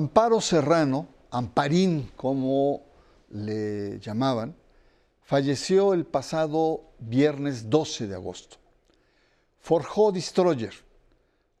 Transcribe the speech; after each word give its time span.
Amparo 0.00 0.40
Serrano, 0.40 1.08
Amparín 1.30 2.10
como 2.16 2.86
le 3.28 4.00
llamaban, 4.00 4.56
falleció 5.20 5.92
el 5.92 6.06
pasado 6.06 6.94
viernes 7.00 7.68
12 7.68 8.06
de 8.06 8.14
agosto. 8.14 8.56
Forjó 9.58 10.10
Destroyer, 10.10 10.72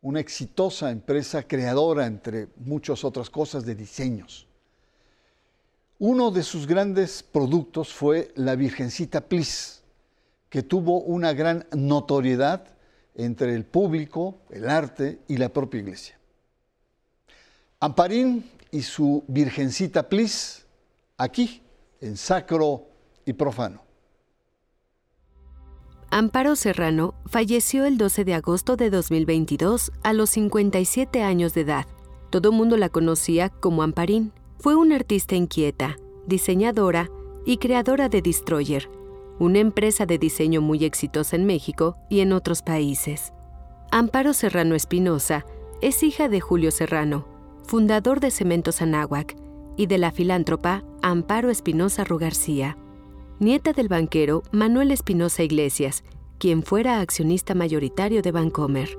una 0.00 0.20
exitosa 0.20 0.90
empresa 0.90 1.42
creadora, 1.42 2.06
entre 2.06 2.48
muchas 2.56 3.04
otras 3.04 3.28
cosas, 3.28 3.66
de 3.66 3.74
diseños. 3.74 4.46
Uno 5.98 6.30
de 6.30 6.42
sus 6.42 6.66
grandes 6.66 7.22
productos 7.22 7.92
fue 7.92 8.32
la 8.36 8.56
Virgencita 8.56 9.20
Plis, 9.20 9.82
que 10.48 10.62
tuvo 10.62 11.02
una 11.02 11.34
gran 11.34 11.66
notoriedad 11.76 12.64
entre 13.14 13.54
el 13.54 13.66
público, 13.66 14.38
el 14.48 14.66
arte 14.66 15.18
y 15.28 15.36
la 15.36 15.50
propia 15.50 15.80
iglesia. 15.80 16.19
Amparín 17.82 18.44
y 18.70 18.82
su 18.82 19.24
Virgencita 19.26 20.10
Plis, 20.10 20.66
aquí, 21.16 21.62
en 22.02 22.18
Sacro 22.18 22.82
y 23.24 23.32
Profano. 23.32 23.80
Amparo 26.10 26.56
Serrano 26.56 27.14
falleció 27.24 27.86
el 27.86 27.96
12 27.96 28.26
de 28.26 28.34
agosto 28.34 28.76
de 28.76 28.90
2022 28.90 29.92
a 30.02 30.12
los 30.12 30.28
57 30.28 31.22
años 31.22 31.54
de 31.54 31.62
edad. 31.62 31.86
Todo 32.28 32.52
mundo 32.52 32.76
la 32.76 32.90
conocía 32.90 33.48
como 33.48 33.82
Amparín. 33.82 34.32
Fue 34.58 34.74
una 34.74 34.96
artista 34.96 35.34
inquieta, 35.34 35.96
diseñadora 36.26 37.08
y 37.46 37.56
creadora 37.56 38.10
de 38.10 38.20
Destroyer, 38.20 38.90
una 39.38 39.58
empresa 39.58 40.04
de 40.04 40.18
diseño 40.18 40.60
muy 40.60 40.84
exitosa 40.84 41.34
en 41.34 41.46
México 41.46 41.96
y 42.10 42.20
en 42.20 42.34
otros 42.34 42.60
países. 42.60 43.32
Amparo 43.90 44.34
Serrano 44.34 44.74
Espinosa 44.74 45.46
es 45.80 46.02
hija 46.02 46.28
de 46.28 46.42
Julio 46.42 46.72
Serrano, 46.72 47.39
fundador 47.64 48.20
de 48.20 48.30
Cementos 48.30 48.82
Anáhuac, 48.82 49.36
y 49.76 49.86
de 49.86 49.98
la 49.98 50.10
filántropa 50.10 50.84
Amparo 51.02 51.48
Espinosa 51.50 52.04
Rugarcía 52.04 52.76
nieta 53.40 53.72
del 53.72 53.88
banquero 53.88 54.42
Manuel 54.52 54.92
Espinosa 54.92 55.42
Iglesias, 55.42 56.04
quien 56.38 56.62
fuera 56.62 57.00
accionista 57.00 57.54
mayoritario 57.54 58.20
de 58.20 58.32
Bancomer. 58.32 58.90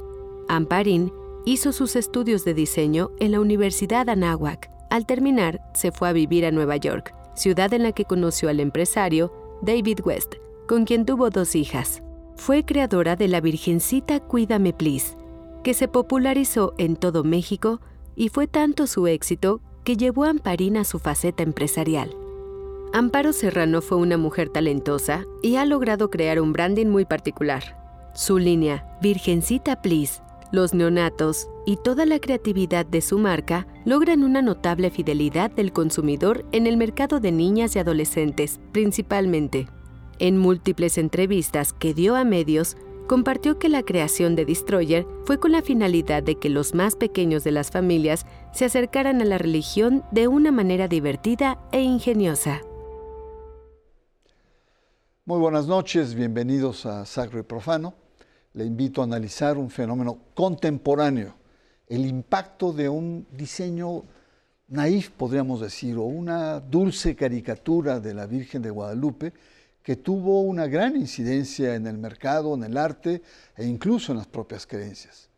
Amparín 0.49 1.13
hizo 1.45 1.71
sus 1.71 1.95
estudios 1.95 2.43
de 2.43 2.55
diseño 2.55 3.11
en 3.19 3.33
la 3.33 3.39
Universidad 3.39 4.09
Anáhuac. 4.09 4.69
Al 4.89 5.05
terminar, 5.05 5.61
se 5.75 5.91
fue 5.91 6.09
a 6.09 6.13
vivir 6.13 6.43
a 6.47 6.51
Nueva 6.51 6.77
York, 6.77 7.13
ciudad 7.35 7.71
en 7.75 7.83
la 7.83 7.91
que 7.91 8.05
conoció 8.05 8.49
al 8.49 8.59
empresario 8.59 9.31
David 9.61 9.99
West, 10.03 10.33
con 10.67 10.85
quien 10.85 11.05
tuvo 11.05 11.29
dos 11.29 11.55
hijas. 11.55 12.01
Fue 12.35 12.65
creadora 12.65 13.15
de 13.15 13.27
la 13.27 13.41
Virgencita 13.41 14.19
Cuídame 14.21 14.73
Please, 14.73 15.15
que 15.63 15.75
se 15.75 15.87
popularizó 15.87 16.73
en 16.79 16.95
todo 16.95 17.23
México 17.23 17.79
y 18.15 18.29
fue 18.29 18.47
tanto 18.47 18.87
su 18.87 19.07
éxito 19.07 19.61
que 19.83 19.97
llevó 19.97 20.25
a 20.25 20.29
Amparín 20.29 20.77
a 20.77 20.83
su 20.83 20.99
faceta 20.99 21.43
empresarial. 21.43 22.15
Amparo 22.93 23.31
Serrano 23.31 23.81
fue 23.81 23.97
una 23.97 24.17
mujer 24.17 24.49
talentosa 24.49 25.25
y 25.41 25.55
ha 25.55 25.65
logrado 25.65 26.09
crear 26.09 26.41
un 26.41 26.51
branding 26.51 26.87
muy 26.87 27.05
particular. 27.05 27.77
Su 28.13 28.37
línea, 28.37 28.97
Virgencita 29.01 29.81
Please, 29.81 30.21
los 30.51 30.73
neonatos 30.73 31.47
y 31.65 31.77
toda 31.77 32.05
la 32.05 32.19
creatividad 32.19 32.85
de 32.85 32.99
su 32.99 33.17
marca 33.17 33.65
logran 33.85 34.23
una 34.23 34.41
notable 34.41 34.91
fidelidad 34.91 35.49
del 35.49 35.71
consumidor 35.71 36.45
en 36.51 36.67
el 36.67 36.75
mercado 36.75 37.21
de 37.21 37.31
niñas 37.31 37.75
y 37.75 37.79
adolescentes, 37.79 38.59
principalmente. 38.73 39.67
En 40.19 40.37
múltiples 40.37 40.97
entrevistas 40.97 41.71
que 41.71 41.93
dio 41.93 42.15
a 42.17 42.25
medios, 42.25 42.75
compartió 43.07 43.59
que 43.59 43.69
la 43.69 43.83
creación 43.83 44.35
de 44.35 44.45
Destroyer 44.45 45.05
fue 45.25 45.39
con 45.39 45.51
la 45.51 45.61
finalidad 45.61 46.23
de 46.23 46.35
que 46.35 46.49
los 46.49 46.73
más 46.73 46.95
pequeños 46.95 47.43
de 47.43 47.51
las 47.51 47.71
familias 47.71 48.25
se 48.53 48.65
acercaran 48.65 49.21
a 49.21 49.25
la 49.25 49.37
religión 49.37 50.03
de 50.11 50.27
una 50.27 50.51
manera 50.51 50.87
divertida 50.87 51.59
e 51.71 51.81
ingeniosa. 51.81 52.61
Muy 55.25 55.39
buenas 55.39 55.67
noches, 55.67 56.15
bienvenidos 56.15 56.85
a 56.85 57.05
Sacro 57.05 57.39
y 57.39 57.43
Profano. 57.43 57.93
Le 58.53 58.65
invito 58.65 59.01
a 59.01 59.05
analizar 59.05 59.57
un 59.57 59.69
fenómeno 59.69 60.17
contemporáneo, 60.33 61.35
el 61.87 62.05
impacto 62.05 62.73
de 62.73 62.89
un 62.89 63.27
diseño 63.31 64.03
naif, 64.67 65.11
podríamos 65.11 65.61
decir, 65.61 65.97
o 65.97 66.03
una 66.03 66.59
dulce 66.59 67.15
caricatura 67.15 67.99
de 67.99 68.13
la 68.13 68.25
Virgen 68.25 68.61
de 68.61 68.69
Guadalupe 68.69 69.33
que 69.83 69.95
tuvo 69.95 70.41
una 70.41 70.67
gran 70.67 70.95
incidencia 70.95 71.75
en 71.75 71.87
el 71.87 71.97
mercado, 71.97 72.53
en 72.53 72.63
el 72.63 72.77
arte 72.77 73.21
e 73.57 73.65
incluso 73.65 74.11
en 74.11 74.19
las 74.19 74.27
propias 74.27 74.67
creencias. 74.67 75.29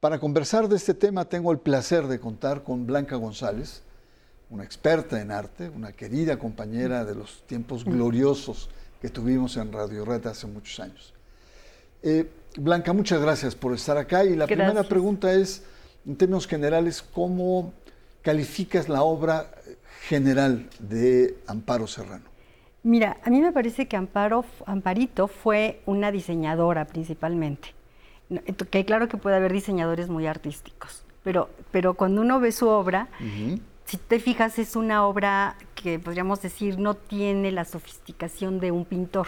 Para 0.00 0.20
conversar 0.20 0.68
de 0.68 0.76
este 0.76 0.94
tema 0.94 1.24
tengo 1.24 1.50
el 1.50 1.58
placer 1.58 2.06
de 2.06 2.20
contar 2.20 2.62
con 2.62 2.86
Blanca 2.86 3.16
González, 3.16 3.82
una 4.50 4.64
experta 4.64 5.20
en 5.20 5.30
arte, 5.30 5.68
una 5.68 5.92
querida 5.92 6.38
compañera 6.38 7.04
de 7.04 7.14
los 7.14 7.42
tiempos 7.46 7.84
gloriosos 7.84 8.70
que 9.00 9.08
tuvimos 9.08 9.56
en 9.56 9.72
Radio 9.72 10.04
Red 10.04 10.26
hace 10.26 10.46
muchos 10.46 10.78
años. 10.80 11.12
Eh, 12.02 12.30
Blanca, 12.56 12.92
muchas 12.92 13.20
gracias 13.20 13.54
por 13.54 13.74
estar 13.74 13.96
acá 13.96 14.24
y 14.24 14.36
la 14.36 14.46
primera 14.46 14.82
pregunta 14.84 15.32
es, 15.32 15.62
en 16.06 16.16
términos 16.16 16.46
generales, 16.46 17.02
¿cómo 17.02 17.72
calificas 18.22 18.88
la 18.88 19.02
obra 19.02 19.50
general 20.06 20.68
de 20.78 21.38
Amparo 21.46 21.86
Serrano? 21.86 22.37
Mira, 22.88 23.18
a 23.22 23.28
mí 23.28 23.42
me 23.42 23.52
parece 23.52 23.86
que 23.86 23.98
Amparo, 23.98 24.46
Amparito 24.64 25.28
fue 25.28 25.82
una 25.84 26.10
diseñadora 26.10 26.86
principalmente. 26.86 27.74
Que 28.70 28.86
claro 28.86 29.08
que 29.08 29.18
puede 29.18 29.36
haber 29.36 29.52
diseñadores 29.52 30.08
muy 30.08 30.26
artísticos, 30.26 31.04
pero, 31.22 31.50
pero 31.70 31.92
cuando 31.92 32.22
uno 32.22 32.40
ve 32.40 32.50
su 32.50 32.66
obra, 32.66 33.08
si 33.84 33.98
te 33.98 34.20
fijas, 34.20 34.58
es 34.58 34.74
una 34.74 35.06
obra 35.06 35.56
que 35.74 35.98
podríamos 35.98 36.40
decir 36.40 36.78
no 36.78 36.94
tiene 36.94 37.52
la 37.52 37.66
sofisticación 37.66 38.58
de 38.58 38.70
un 38.70 38.86
pintor, 38.86 39.26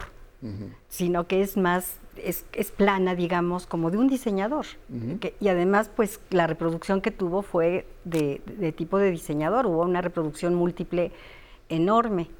sino 0.88 1.26
que 1.26 1.42
es 1.42 1.58
más, 1.58 1.98
es, 2.16 2.44
plana, 2.74 3.14
digamos, 3.14 3.66
como 3.66 3.90
de 3.90 3.98
un 3.98 4.08
diseñador. 4.08 4.64
y 5.38 5.48
además, 5.48 5.90
pues 5.94 6.18
la 6.30 6.46
reproducción 6.46 7.02
que 7.02 7.10
tuvo 7.10 7.42
fue 7.42 7.86
de, 8.04 8.40
tipo 8.74 8.96
de 8.96 9.10
diseñador, 9.10 9.66
hubo 9.66 9.82
una 9.82 10.00
reproducción 10.00 10.54
múltiple 10.54 11.12
enorme. 11.68 12.30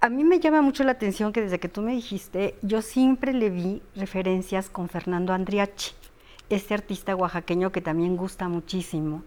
A 0.00 0.08
mí 0.08 0.24
me 0.24 0.40
llama 0.40 0.62
mucho 0.62 0.84
la 0.84 0.92
atención 0.92 1.32
que 1.32 1.42
desde 1.42 1.58
que 1.58 1.68
tú 1.68 1.82
me 1.82 1.92
dijiste, 1.92 2.54
yo 2.62 2.82
siempre 2.82 3.32
le 3.32 3.50
vi 3.50 3.82
referencias 3.94 4.68
con 4.70 4.88
Fernando 4.88 5.32
Andriachi, 5.32 5.92
este 6.50 6.74
artista 6.74 7.16
oaxaqueño 7.16 7.72
que 7.72 7.80
también 7.80 8.16
gusta 8.16 8.48
muchísimo 8.48 9.24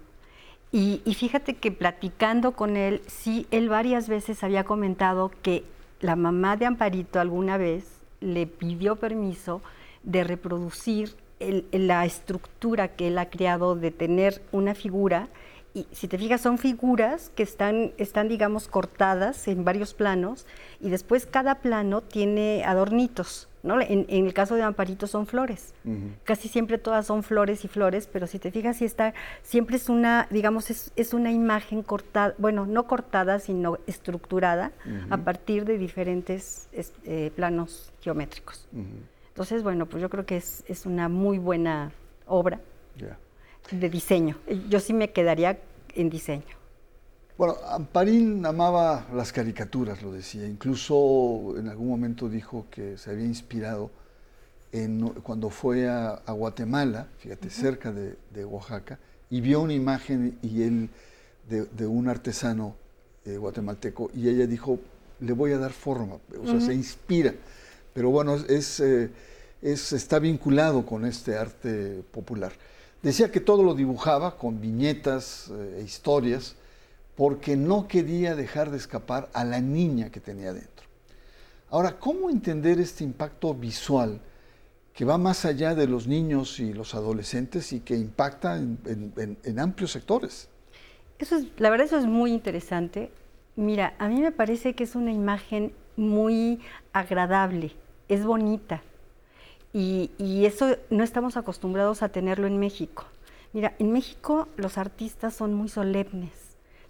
y, 0.72 1.02
fíjate 1.16 1.56
que 1.56 1.72
platicando 1.72 2.52
con 2.52 2.78
él, 2.78 3.02
sí, 3.08 3.48
él 3.50 3.70
varias 3.70 4.08
veces 4.08 4.44
había 4.44 4.66
comentado 4.66 5.32
que 5.42 5.64
la 6.00 6.16
mamá 6.16 6.58
de 6.58 6.68
Amparito 6.68 7.20
alguna 7.20 7.58
vez 7.58 7.86
le 8.22 8.46
pidió 8.46 8.96
permiso 8.98 9.62
de 10.04 10.24
reproducir 10.24 11.16
la 11.40 12.06
estructura 12.06 12.90
que 12.90 13.08
él 13.08 13.18
ha 13.18 13.30
creado 13.30 13.76
de 13.76 13.90
tener 13.90 14.44
una 14.52 14.76
figura. 14.76 15.28
Y 15.74 15.86
si 15.92 16.08
te 16.08 16.18
fijas, 16.18 16.42
son 16.42 16.58
figuras 16.58 17.32
que 17.36 17.44
están, 17.44 17.92
están, 17.98 18.28
digamos, 18.28 18.68
cortadas 18.68 19.48
en 19.48 19.64
varios 19.64 19.94
planos 19.94 20.48
y 20.80 20.90
después 20.90 21.26
cada 21.26 21.56
plano 21.56 22.02
tiene 22.02 22.64
adornitos. 22.66 23.50
En, 23.64 24.06
el 24.10 24.34
caso 24.34 24.56
de 24.56 24.64
Amparito 24.64 25.06
son 25.06 25.28
flores. 25.28 25.74
Casi 26.24 26.48
siempre 26.48 26.78
todas 26.78 27.06
son 27.06 27.24
flores 27.24 27.66
y 27.66 27.68
flores, 27.68 28.08
pero 28.08 28.26
si 28.26 28.40
te 28.40 28.52
fijas, 28.52 28.78
si 28.78 28.86
está, 28.86 29.14
siempre 29.42 29.76
es 29.76 29.90
una, 29.90 30.28
digamos, 30.30 30.70
es, 30.70 31.14
una 31.14 31.32
imagen 31.32 31.84
cortada, 31.84 32.34
bueno, 32.38 32.66
no 32.66 32.88
cortada, 32.88 33.40
sino 33.40 33.78
estructurada 33.86 34.72
a 35.10 35.18
partir 35.18 35.66
de 35.66 35.78
diferentes 35.78 36.70
eh, 37.04 37.32
planos 37.36 37.92
geométricos. 38.02 38.68
Entonces, 39.28 39.62
bueno, 39.62 39.86
pues 39.88 40.02
yo 40.02 40.10
creo 40.10 40.26
que 40.26 40.38
es, 40.38 40.86
una 40.86 41.10
muy 41.10 41.38
buena 41.38 41.92
obra 42.26 42.60
de 43.72 43.90
diseño. 43.90 44.38
Yo 44.70 44.80
sí 44.80 44.94
me 44.94 45.12
quedaría 45.12 45.60
en 45.94 46.10
diseño. 46.10 46.60
Bueno, 47.38 47.56
Amparín 47.70 48.46
amaba 48.46 49.08
las 49.14 49.32
caricaturas, 49.32 50.02
lo 50.02 50.12
decía. 50.12 50.46
Incluso 50.46 51.56
en 51.58 51.70
algún 51.70 51.88
momento 51.88 52.28
dijo 52.28 52.66
que 52.70 52.98
se 52.98 53.12
había 53.12 53.26
inspirado 53.26 53.92
en, 54.72 55.08
cuando 55.24 55.50
fue 55.50 55.88
a, 55.88 56.22
Guatemala, 56.28 57.08
fíjate, 57.20 57.50
cerca 57.50 57.92
de, 57.92 58.46
Oaxaca, 58.46 59.00
y 59.30 59.42
vio 59.42 59.62
una 59.62 59.74
imagen 59.74 60.38
y 60.42 60.64
él 60.64 60.90
de, 61.48 61.88
un 61.88 62.10
artesano 62.10 62.76
eh, 63.26 63.38
guatemalteco 63.38 64.12
y 64.14 64.28
ella 64.28 64.46
dijo, 64.46 64.80
le 65.20 65.34
voy 65.34 65.54
a 65.54 65.58
dar 65.58 65.72
forma, 65.72 66.18
o 66.42 66.46
sea, 66.46 66.60
se 66.60 66.74
inspira. 66.74 67.34
Pero 67.94 68.10
bueno, 68.10 68.36
es, 68.36 68.80
eh, 68.82 69.10
es, 69.62 69.94
está 69.94 70.20
vinculado 70.20 70.86
con 70.86 71.06
este 71.06 71.38
arte 71.38 72.04
popular. 72.12 72.52
Decía 73.02 73.32
que 73.32 73.40
todo 73.40 73.64
lo 73.64 73.76
dibujaba 73.76 74.38
con 74.38 74.60
viñetas 74.60 75.52
e 75.78 75.82
historias 75.82 76.56
porque 77.16 77.56
no 77.56 77.88
quería 77.88 78.36
dejar 78.36 78.72
de 78.72 78.78
escapar 78.78 79.30
a 79.34 79.44
la 79.44 79.62
niña 79.62 80.10
que 80.10 80.20
tenía 80.20 80.54
dentro. 80.54 80.86
Ahora, 81.70 82.00
¿cómo 82.00 82.30
entender 82.30 82.80
este 82.80 83.04
impacto 83.04 83.54
visual 83.54 84.20
que 84.94 85.06
va 85.06 85.18
más 85.18 85.46
allá 85.46 85.76
de 85.76 85.88
los 85.88 86.08
niños 86.08 86.60
y 86.60 86.74
los 86.74 86.96
adolescentes 86.96 87.72
y 87.74 87.82
que 87.82 87.96
impacta 87.96 88.58
en, 88.58 89.60
amplios 89.60 89.92
sectores? 89.92 90.50
Eso 91.20 91.38
es, 91.38 91.48
la 91.58 91.70
verdad 91.70 91.88
eso 91.88 91.98
es 91.98 92.06
muy 92.06 92.32
interesante. 92.32 93.12
Mira, 93.56 93.94
a 94.00 94.08
mí 94.08 94.20
me 94.20 94.32
parece 94.32 94.74
que 94.74 94.84
es 94.84 94.96
una 94.96 95.12
imagen 95.12 95.74
muy 95.96 96.60
agradable, 96.92 97.76
es 98.08 98.26
bonita. 98.26 98.82
Y, 99.72 100.46
eso 100.46 100.78
no 100.90 101.04
estamos 101.04 101.38
acostumbrados 101.38 102.02
a 102.02 102.10
tenerlo 102.10 102.48
en 102.48 102.58
México. 102.58 103.06
Mira, 103.54 103.74
en 103.80 103.92
México 103.92 104.48
los 104.58 104.78
artistas 104.78 105.34
son 105.34 105.54
muy 105.54 105.70
solemnes, 105.70 106.32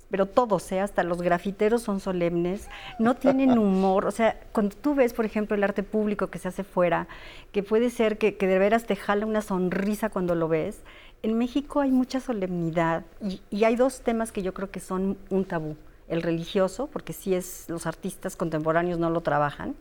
pero 0.10 0.26
todos, 0.26 0.72
¿eh? 0.72 0.80
hasta 0.80 1.04
los 1.04 1.22
grafiteros 1.22 1.82
son 1.82 2.00
solemnes, 2.00 2.68
no 2.98 3.16
tienen 3.16 3.58
humor. 3.58 4.06
O 4.06 4.12
sea, 4.12 4.40
cuando 4.52 4.76
tú 4.76 4.96
ves, 4.96 5.14
por 5.14 5.26
ejemplo, 5.26 5.56
el 5.56 5.64
arte 5.64 5.84
público 5.84 6.28
que 6.28 6.40
se 6.40 6.48
hace 6.48 6.64
fuera, 6.64 7.08
que 7.52 7.64
puede 7.64 7.90
ser 7.90 8.18
que, 8.18 8.36
que 8.36 8.48
de 8.48 8.60
veras 8.60 8.86
te 8.86 8.96
jala 8.96 9.26
una 9.26 9.42
sonrisa 9.42 10.10
cuando 10.10 10.36
lo 10.36 10.48
ves, 10.48 10.82
en 11.22 11.38
México 11.38 11.82
hay 11.82 11.92
mucha 11.92 12.22
solemnidad 12.22 13.04
y, 13.22 13.42
y 13.50 13.66
hay 13.66 13.76
dos 13.76 14.02
temas 14.02 14.32
que 14.32 14.42
yo 14.42 14.54
creo 14.54 14.72
que 14.72 14.80
son 14.80 15.18
un 15.30 15.46
tabú. 15.46 15.76
El 16.08 16.24
religioso, 16.24 16.88
porque 16.88 17.14
sí 17.14 17.36
es, 17.36 17.66
los 17.68 17.86
artistas 17.86 18.36
contemporáneos 18.36 18.98
no 18.98 19.12
lo 19.12 19.22
trabajan, 19.22 19.76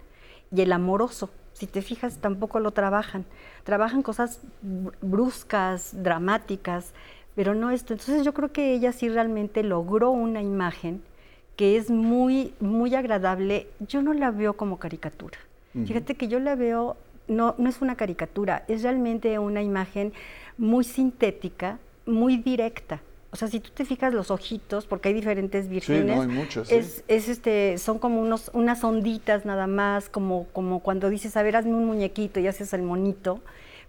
y 0.54 0.60
el 0.62 0.72
amoroso, 0.72 1.30
si 1.52 1.66
te 1.66 1.82
fijas, 1.82 2.18
tampoco 2.18 2.60
lo 2.60 2.70
trabajan. 2.70 3.24
Trabajan 3.64 4.02
cosas 4.02 4.40
bruscas, 5.02 5.90
dramáticas, 6.02 6.92
pero 7.34 7.54
no 7.54 7.70
esto. 7.70 7.94
Entonces 7.94 8.24
yo 8.24 8.32
creo 8.32 8.52
que 8.52 8.72
ella 8.72 8.92
sí 8.92 9.08
realmente 9.08 9.62
logró 9.62 10.10
una 10.10 10.42
imagen 10.42 11.02
que 11.56 11.76
es 11.76 11.90
muy, 11.90 12.54
muy 12.60 12.94
agradable. 12.94 13.66
Yo 13.80 14.02
no 14.02 14.12
la 14.14 14.30
veo 14.30 14.56
como 14.56 14.78
caricatura. 14.78 15.38
Fíjate 15.86 16.16
que 16.16 16.28
yo 16.28 16.40
la 16.40 16.54
veo, 16.56 16.96
no, 17.28 17.54
no 17.58 17.68
es 17.68 17.80
una 17.82 17.94
caricatura, 17.94 18.64
es 18.68 18.82
realmente 18.82 19.38
una 19.38 19.62
imagen 19.62 20.12
muy 20.56 20.82
sintética, 20.82 21.78
muy 22.06 22.36
directa. 22.36 23.00
O 23.30 23.36
sea, 23.36 23.46
si 23.48 23.60
tú 23.60 23.70
te 23.74 23.84
fijas 23.84 24.14
los 24.14 24.30
ojitos, 24.30 24.86
porque 24.86 25.08
hay 25.08 25.14
diferentes 25.14 25.68
vírgenes, 25.68 26.02
Sí, 26.02 26.16
no, 26.16 26.22
hay 26.22 26.28
muchas, 26.28 26.68
sí. 26.68 26.74
es, 26.76 27.04
es, 27.08 27.28
este, 27.28 27.76
son 27.76 27.98
como 27.98 28.20
unos, 28.22 28.50
unas 28.54 28.82
onditas 28.84 29.44
nada 29.44 29.66
más, 29.66 30.08
como, 30.08 30.46
como 30.54 30.80
cuando 30.80 31.10
dices, 31.10 31.36
a 31.36 31.42
ver, 31.42 31.56
hazme 31.56 31.74
un 31.74 31.84
muñequito 31.84 32.40
y 32.40 32.46
haces 32.46 32.72
el 32.72 32.82
monito. 32.82 33.40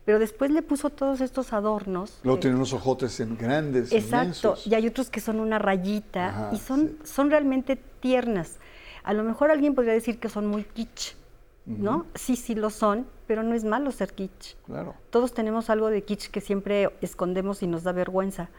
Pero 0.05 0.17
después 0.19 0.49
le 0.49 0.61
puso 0.61 0.89
todos 0.89 1.21
estos 1.21 1.53
adornos. 1.53 2.19
Luego 2.23 2.37
eh, 2.37 2.41
tiene 2.41 2.55
unos 2.55 2.73
ojotes 2.73 3.19
en 3.19 3.37
grandes, 3.37 3.91
Exacto, 3.91 4.17
inmensos. 4.23 4.67
y 4.67 4.73
hay 4.75 4.87
otros 4.87 5.09
que 5.09 5.19
son 5.21 5.39
una 5.39 5.59
rayita 5.59 6.27
Ajá, 6.29 6.49
y 6.53 6.57
son, 6.57 6.87
sí. 6.87 6.97
son 7.13 7.29
realmente 7.29 7.75
tiernas. 7.99 8.57
A 9.03 9.13
lo 9.13 9.23
mejor 9.23 9.51
alguien 9.51 9.75
podría 9.75 9.93
decir 9.93 10.19
que 10.19 10.27
son 10.27 10.47
muy 10.47 10.63
kitsch, 10.63 11.13
¿no? 11.65 12.07
Sí, 12.15 12.35
sí 12.35 12.55
lo 12.55 12.71
son, 12.71 13.05
pero 13.27 13.43
no 13.43 13.53
es 13.53 13.63
malo 13.63 13.91
ser 13.91 14.13
kitsch. 14.13 14.55
Claro. 14.65 14.95
Todos 15.11 15.33
tenemos 15.33 15.69
algo 15.69 15.89
de 15.89 16.01
kitsch 16.03 16.29
que 16.29 16.41
siempre 16.41 16.89
escondemos 17.01 17.61
y 17.61 17.67
nos 17.67 17.83
da 17.83 17.91
vergüenza, 17.91 18.49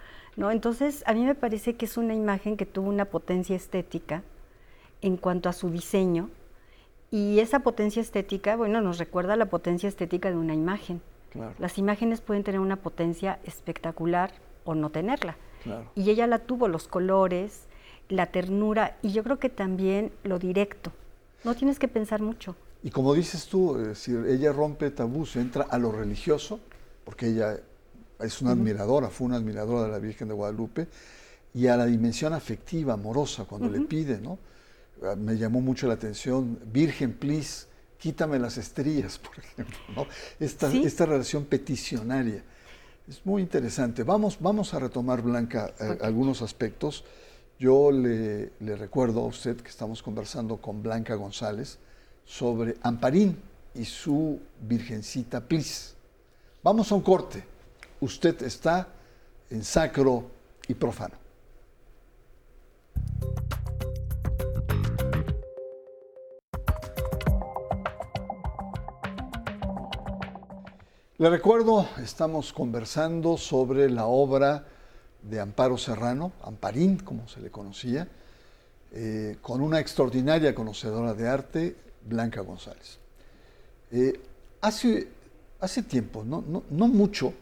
¿no? 0.41 0.51
Entonces, 0.51 1.05
a 1.07 1.13
mí 1.13 1.23
me 1.25 1.35
parece 1.35 1.75
que 1.75 1.85
es 1.85 1.99
una 1.99 2.15
imagen 2.15 2.57
que 2.57 2.65
tuvo 2.65 2.89
una 2.89 3.05
potencia 3.05 3.55
estética 3.55 4.23
en 5.03 5.19
cuanto 5.19 5.51
a 5.51 5.53
su 5.53 5.71
diseño 5.71 6.31
y 7.11 7.41
esa 7.41 7.61
potencia 7.61 8.01
estética, 8.01 8.57
bueno, 8.57 8.81
nos 8.81 8.99
recuerda 8.99 9.37
la 9.37 9.47
potencia 9.47 9.89
estética 9.89 10.31
de 10.31 10.37
una 10.37 10.55
imagen. 10.55 11.03
Claro. 11.31 11.55
Las 11.59 11.77
imágenes 11.77 12.23
pueden 12.23 12.43
tener 12.43 12.59
una 12.59 12.77
potencia 12.77 13.39
espectacular 13.45 14.33
o 14.65 14.75
no 14.75 14.89
tenerla. 14.91 15.37
Claro. 15.63 15.85
Y 15.95 16.09
ella 16.09 16.27
la 16.27 16.39
tuvo, 16.39 16.69
los 16.69 16.89
colores, 16.89 17.67
la 18.09 18.27
ternura 18.27 18.97
y 19.03 19.13
yo 19.13 19.23
creo 19.23 19.39
que 19.39 19.51
también 19.51 20.11
lo 20.25 20.39
directo. 20.39 20.91
No 21.45 21.55
tienes 21.55 21.79
que 21.79 21.89
pensar 21.89 22.23
mucho. 22.23 22.57
Y 22.83 22.91
como 22.91 23.13
dices 23.13 23.47
tú, 23.47 23.77
es 23.77 23.89
decir, 23.89 24.25
ella 24.27 24.53
rompe 24.53 24.91
tabús, 24.91 25.37
entra 25.37 25.67
a 25.69 25.79
lo 25.79 25.93
religioso, 25.93 26.61
porque 27.05 27.27
ella 27.27 27.61
es 28.23 28.41
una 28.43 28.53
admiradora, 28.53 29.09
fue 29.09 29.27
una 29.27 29.37
admiradora 29.37 29.85
de 29.87 29.91
la 29.93 29.99
Virgen 29.99 30.29
de 30.29 30.35
Guadalupe, 30.35 30.89
y 31.55 31.67
a 31.67 31.77
la 31.77 31.87
dimensión 31.87 32.33
afectiva, 32.33 32.95
amorosa, 32.95 33.45
cuando 33.45 33.69
le 33.69 33.81
pide, 33.81 34.21
¿no? 34.21 34.39
Ah, 35.03 35.17
Me 35.17 35.37
llamó 35.37 35.61
mucho 35.61 35.87
la 35.89 35.95
atención, 35.95 36.59
Virgen, 36.73 37.15
please, 37.15 37.67
quítame 37.99 38.39
las 38.39 38.57
estrías, 38.59 39.19
por 39.25 39.39
ejemplo, 39.39 39.77
¿no? 39.97 40.07
Esta, 40.39 40.71
Sí. 40.71 40.83
esta 40.85 41.07
relación 41.07 41.45
peticionaria. 41.47 42.45
Es 43.09 43.25
muy 43.27 43.43
interesante. 43.43 44.05
Vamos, 44.05 44.39
vamos 44.41 44.73
a 44.75 44.79
retomar, 44.79 45.23
Blanca, 45.23 45.73
eh, 45.81 45.99
algunos 46.03 46.43
aspectos. 46.43 47.05
Yo 47.59 47.91
le, 47.91 48.53
le 48.61 48.77
recuerdo 48.77 49.21
a 49.21 49.27
usted 49.27 49.57
que 49.57 49.69
estamos 49.69 50.03
conversando 50.03 50.59
con 50.59 50.83
Blanca 50.83 51.15
González 51.17 51.79
sobre 52.25 52.77
Amparín 52.83 53.37
y 53.75 53.85
su 53.85 54.39
Virgencita 54.63 55.41
Plis. 55.41 55.95
Vamos 56.63 56.93
a 56.93 56.95
un 56.95 57.01
corte. 57.01 57.43
Usted 58.01 58.43
está 58.43 58.89
en 59.51 59.63
sacro 59.63 60.25
y 60.67 60.75
profano. 60.75 61.15
Le 71.19 71.29
recuerdo, 71.29 71.87
estamos 72.03 72.55
conversando 72.55 73.37
sobre 73.37 73.91
la 73.91 74.07
obra 74.07 74.65
de 75.23 75.39
Amparo 75.39 75.77
Serrano, 75.77 76.33
Amparín, 76.43 76.97
como 76.97 77.29
se 77.29 77.41
le 77.41 77.51
conocía, 77.51 78.09
eh, 78.93 79.37
con 79.43 79.61
una 79.61 79.79
extraordinaria 79.81 80.55
conocedora 80.55 81.13
de 81.13 81.29
arte, 81.29 81.77
Blanca 82.07 82.41
González. 82.41 82.99
Eh, 83.91 84.19
hace, 84.63 85.09
hace 85.61 85.83
tiempo, 85.83 86.25
no, 86.25 86.43
no, 86.49 86.63
no 86.71 86.89
mucho, 86.89 87.35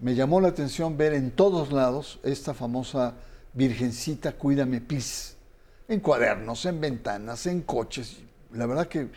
me 0.00 0.14
llamó 0.14 0.40
la 0.40 0.48
atención 0.48 0.96
ver 0.96 1.14
en 1.14 1.30
todos 1.30 1.72
lados 1.72 2.20
esta 2.22 2.54
famosa 2.54 3.14
Virgencita 3.54 4.32
Cuídame 4.32 4.80
Pis, 4.80 5.36
en 5.88 6.00
cuadernos, 6.00 6.66
en 6.66 6.80
ventanas, 6.80 7.46
en 7.46 7.62
coches. 7.62 8.18
La 8.52 8.66
verdad 8.66 8.88
que 8.88 9.08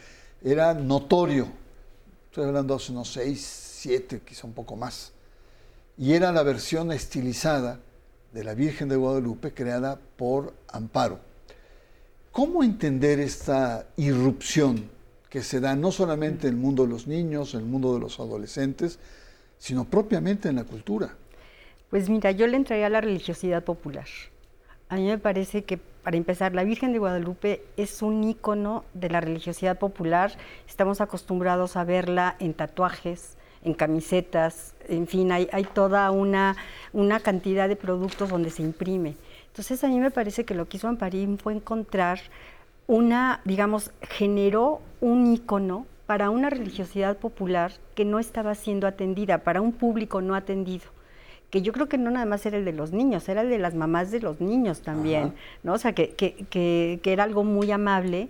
era 0.42 0.74
notorio. 0.74 1.48
Estoy 2.30 2.46
hablando 2.46 2.76
hace 2.76 2.92
unos 2.92 3.12
seis, 3.12 3.42
siete, 3.42 4.22
quizá 4.26 4.48
un 4.48 4.54
poco 4.54 4.76
más. 4.76 5.12
Y 5.98 6.14
era 6.14 6.32
la 6.32 6.44
versión 6.44 6.92
estilizada 6.94 7.80
de 8.32 8.44
la 8.44 8.54
Virgen 8.54 8.88
de 8.88 8.96
Guadalupe 8.96 9.54
creada 9.54 10.00
por 10.16 10.54
Amparo. 10.70 11.20
¿Cómo 12.32 12.64
entender 12.64 13.20
esta 13.20 13.88
irrupción 13.98 14.90
que 15.30 15.44
se 15.44 15.60
da 15.60 15.76
no 15.76 15.92
solamente 15.92 16.48
en 16.48 16.54
el 16.54 16.60
mundo 16.60 16.84
de 16.84 16.90
los 16.90 17.08
niños, 17.08 17.54
en 17.54 17.62
el 17.62 17.66
mundo 17.66 17.94
de 17.94 18.00
los 18.00 18.20
adolescentes, 18.20 19.00
sino 19.60 19.86
propiamente 19.86 20.50
en 20.50 20.56
la 20.56 20.64
cultura? 20.64 21.14
Pues 21.92 22.10
mira, 22.10 22.32
yo 22.32 22.48
le 22.48 22.58
entraría 22.58 22.88
a 22.88 22.90
la 22.90 23.02
religiosidad 23.02 23.64
popular. 23.64 24.08
A 24.90 24.96
mí 24.96 25.06
me 25.06 25.20
parece 25.20 25.64
que, 25.64 25.78
para 25.78 26.18
empezar, 26.18 26.56
la 26.56 26.64
Virgen 26.64 26.94
de 26.94 27.00
Guadalupe 27.00 27.64
es 27.78 28.02
un 28.02 28.24
ícono 28.24 28.86
de 28.96 29.10
la 29.10 29.22
religiosidad 29.22 29.78
popular. 29.78 30.32
Estamos 30.68 31.00
acostumbrados 31.02 31.76
a 31.76 31.84
verla 31.84 32.36
en 32.40 32.56
tatuajes, 32.56 33.38
en 33.64 33.74
camisetas, 33.74 34.74
en 34.88 35.06
fin, 35.06 35.32
hay, 35.32 35.68
toda 35.74 36.10
una, 36.12 36.56
una 36.94 37.20
cantidad 37.20 37.68
de 37.68 37.76
productos 37.76 38.30
donde 38.30 38.50
se 38.50 38.64
imprime. 38.64 39.16
Entonces, 39.48 39.84
a 39.84 39.90
mí 39.90 40.00
me 40.00 40.12
parece 40.12 40.46
que 40.46 40.56
lo 40.56 40.68
que 40.68 40.78
hizo 40.78 40.88
Amparín 40.88 41.38
fue 41.38 41.54
encontrar 41.54 42.20
una, 42.88 43.42
digamos, 43.46 43.92
generó 44.02 44.82
un 45.02 45.32
ícono 45.34 45.86
para 46.10 46.32
una 46.32 46.50
religiosidad 46.50 47.18
popular 47.18 47.72
que 47.94 48.04
no 48.04 48.18
estaba 48.18 48.56
siendo 48.56 48.88
atendida, 48.88 49.44
para 49.44 49.62
un 49.62 49.74
público 49.74 50.22
no 50.22 50.34
atendido 50.34 50.86
que 51.52 51.62
yo 51.62 51.72
creo 51.72 51.88
que 51.88 52.00
no 52.00 52.10
nada 52.10 52.26
más 52.26 52.44
era 52.48 52.58
el 52.58 52.66
de 52.66 52.74
los 52.74 52.92
niños, 52.94 53.30
era 53.30 53.42
el 53.42 53.50
de 53.50 53.60
las 53.60 53.76
mamás 53.76 54.10
de 54.10 54.20
los 54.20 54.42
niños 54.42 54.82
también, 54.82 55.24
Ajá. 55.24 55.34
¿no? 55.62 55.74
O 55.74 55.78
sea, 55.78 55.94
que, 55.94 56.10
que, 56.16 56.48
que, 56.50 57.00
que 57.04 57.14
era 57.14 57.26
algo 57.26 57.44
muy 57.44 57.72
amable. 57.72 58.30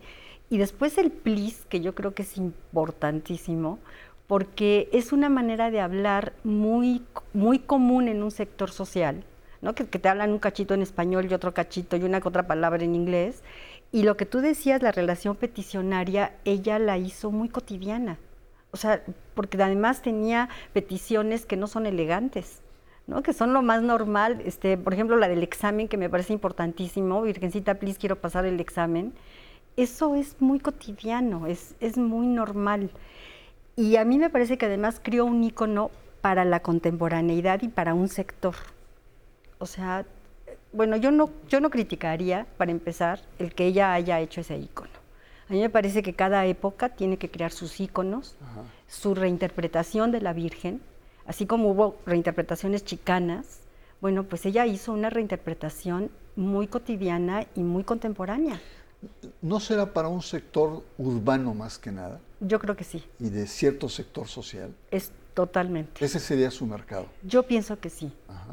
Y 0.50 0.58
después 0.58 0.98
el 0.98 1.10
plis, 1.10 1.66
que 1.70 1.80
yo 1.80 1.96
creo 1.96 2.14
que 2.14 2.24
es 2.24 2.36
importantísimo, 2.36 3.80
porque 4.28 4.90
es 4.92 5.14
una 5.14 5.30
manera 5.30 5.72
de 5.72 5.80
hablar 5.80 6.34
muy, 6.44 7.02
muy 7.34 7.60
común 7.60 8.10
en 8.10 8.24
un 8.24 8.32
sector 8.32 8.72
social, 8.72 9.24
¿no? 9.62 9.74
Que, 9.74 9.86
te 9.86 10.10
hablan 10.10 10.32
un 10.32 10.40
cachito 10.40 10.74
en 10.74 10.82
español 10.82 11.28
y 11.30 11.34
otro 11.34 11.54
cachito 11.54 11.98
y 11.98 12.04
una 12.04 12.22
otra 12.24 12.48
palabra 12.48 12.84
en 12.84 12.96
inglés. 12.96 13.42
Y 13.92 14.04
lo 14.04 14.18
que 14.18 14.26
tú 14.26 14.40
decías, 14.40 14.82
la 14.82 14.92
relación 14.92 15.36
peticionaria, 15.36 16.36
ella 16.46 16.78
la 16.80 16.98
hizo 16.98 17.32
muy 17.32 17.50
cotidiana. 17.50 18.18
O 18.72 18.78
sea, 18.78 19.04
porque 19.34 19.62
además 19.62 20.02
tenía 20.02 20.50
peticiones 20.74 21.46
que 21.46 21.58
no 21.58 21.68
son 21.68 21.86
elegantes. 21.86 22.62
¿no? 23.10 23.24
que 23.24 23.34
son 23.34 23.54
lo 23.54 23.64
más 23.64 23.82
normal, 23.82 24.40
este, 24.46 24.78
por 24.78 24.94
ejemplo 24.94 25.18
la 25.18 25.28
del 25.28 25.42
examen 25.42 25.88
que 25.88 25.98
me 25.98 26.12
parece 26.12 26.32
importantísimo, 26.32 27.24
Virgencita, 27.24 27.74
please 27.74 27.98
quiero 27.98 28.18
pasar 28.18 28.46
el 28.46 28.60
examen, 28.60 29.14
eso 29.78 30.16
es 30.16 30.40
muy 30.40 30.60
cotidiano, 30.60 31.48
es, 31.48 31.76
es 31.80 31.98
muy 31.98 32.28
normal. 32.28 32.92
Y 33.76 33.96
a 33.96 34.06
mí 34.06 34.20
me 34.20 34.30
parece 34.30 34.58
que 34.58 34.68
además 34.68 35.02
creó 35.04 35.26
un 35.26 35.44
ícono 35.44 35.90
para 36.22 36.46
la 36.46 36.60
contemporaneidad 36.60 37.62
y 37.64 37.70
para 37.70 37.94
un 37.94 38.10
sector. 38.10 38.56
O 39.58 39.66
sea, 39.66 40.06
bueno, 40.72 40.98
yo 40.98 41.12
no, 41.12 41.30
yo 41.48 41.60
no 41.60 41.70
criticaría, 41.70 42.46
para 42.58 42.72
empezar, 42.72 43.22
el 43.40 43.54
que 43.54 43.66
ella 43.66 43.94
haya 43.94 44.20
hecho 44.20 44.42
ese 44.42 44.58
ícono. 44.58 44.92
A 45.50 45.54
mí 45.54 45.60
me 45.60 45.70
parece 45.70 46.04
que 46.04 46.14
cada 46.14 46.46
época 46.46 46.90
tiene 46.90 47.18
que 47.18 47.32
crear 47.32 47.52
sus 47.52 47.80
íconos, 47.80 48.36
su 48.88 49.16
reinterpretación 49.16 50.12
de 50.12 50.22
la 50.22 50.34
Virgen, 50.34 50.82
así 51.26 51.48
como 51.48 51.70
hubo 51.70 51.98
reinterpretaciones 52.06 52.86
chicanas, 52.86 53.62
Bueno, 54.02 54.24
pues 54.24 54.46
ella 54.46 54.66
hizo 54.66 54.94
una 54.94 55.10
reinterpretación 55.10 56.10
muy 56.38 56.68
cotidiana 56.68 57.46
y 57.54 57.64
muy 57.64 57.84
contemporánea. 57.84 58.62
¿No 59.42 59.60
será 59.60 59.94
para 59.94 60.08
un 60.08 60.22
sector 60.22 60.84
urbano 60.98 61.54
más 61.54 61.78
que 61.78 61.92
nada? 61.92 62.22
Yo 62.40 62.60
creo 62.60 62.76
que 62.78 62.86
sí. 62.86 63.04
¿Y 63.20 63.30
de 63.30 63.46
cierto 63.46 63.90
sector 63.90 64.28
social? 64.28 64.74
Es 64.92 65.12
totalmente. 65.34 66.04
Ese 66.04 66.20
sería 66.20 66.52
su 66.52 66.66
mercado. 66.66 67.08
Yo 67.24 67.44
pienso 67.44 67.80
que 67.80 67.90
sí. 67.90 68.12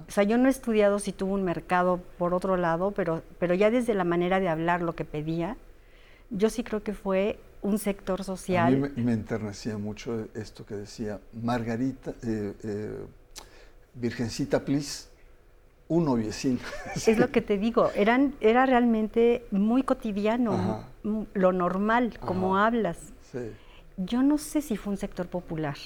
O 0.08 0.10
sea, 0.10 0.24
yo 0.24 0.38
no 0.38 0.46
he 0.46 0.50
estudiado 0.50 0.98
si 0.98 1.12
tuvo 1.12 1.34
un 1.34 1.42
mercado 1.42 2.00
por 2.18 2.34
otro 2.34 2.56
lado, 2.56 2.92
pero, 2.92 3.22
pero 3.38 3.54
ya 3.54 3.70
desde 3.70 3.94
la 3.94 4.04
manera 4.04 4.40
de 4.40 4.48
hablar 4.48 4.82
lo 4.82 4.94
que 4.94 5.04
pedía, 5.04 5.56
yo 6.30 6.50
sí 6.50 6.62
creo 6.62 6.82
que 6.82 6.92
fue 6.92 7.38
un 7.62 7.78
sector 7.78 8.22
social. 8.22 8.74
A 8.74 8.76
mí 8.76 9.02
me, 9.02 9.12
enternecía 9.12 9.78
mucho 9.78 10.28
esto 10.34 10.64
que 10.64 10.74
decía 10.74 11.20
Margarita, 11.32 12.12
eh, 12.22 12.54
eh, 12.62 13.06
Virgencita, 13.94 14.64
please 14.64 15.08
un 15.88 16.04
noviecín. 16.04 16.58
Es 16.94 17.18
lo 17.18 17.30
que 17.30 17.40
te 17.40 17.58
digo, 17.58 17.90
eran, 17.94 18.34
era 18.40 18.66
realmente 18.66 19.46
muy 19.50 19.82
cotidiano, 19.82 20.84
lo 21.02 21.52
normal, 21.52 22.18
como 22.18 22.56
hablas. 22.56 22.98
Yo 23.96 24.22
no 24.22 24.36
sé 24.38 24.60
si 24.60 24.76
fue 24.76 24.92
un 24.92 24.98
sector 24.98 25.26
popular, 25.26 25.76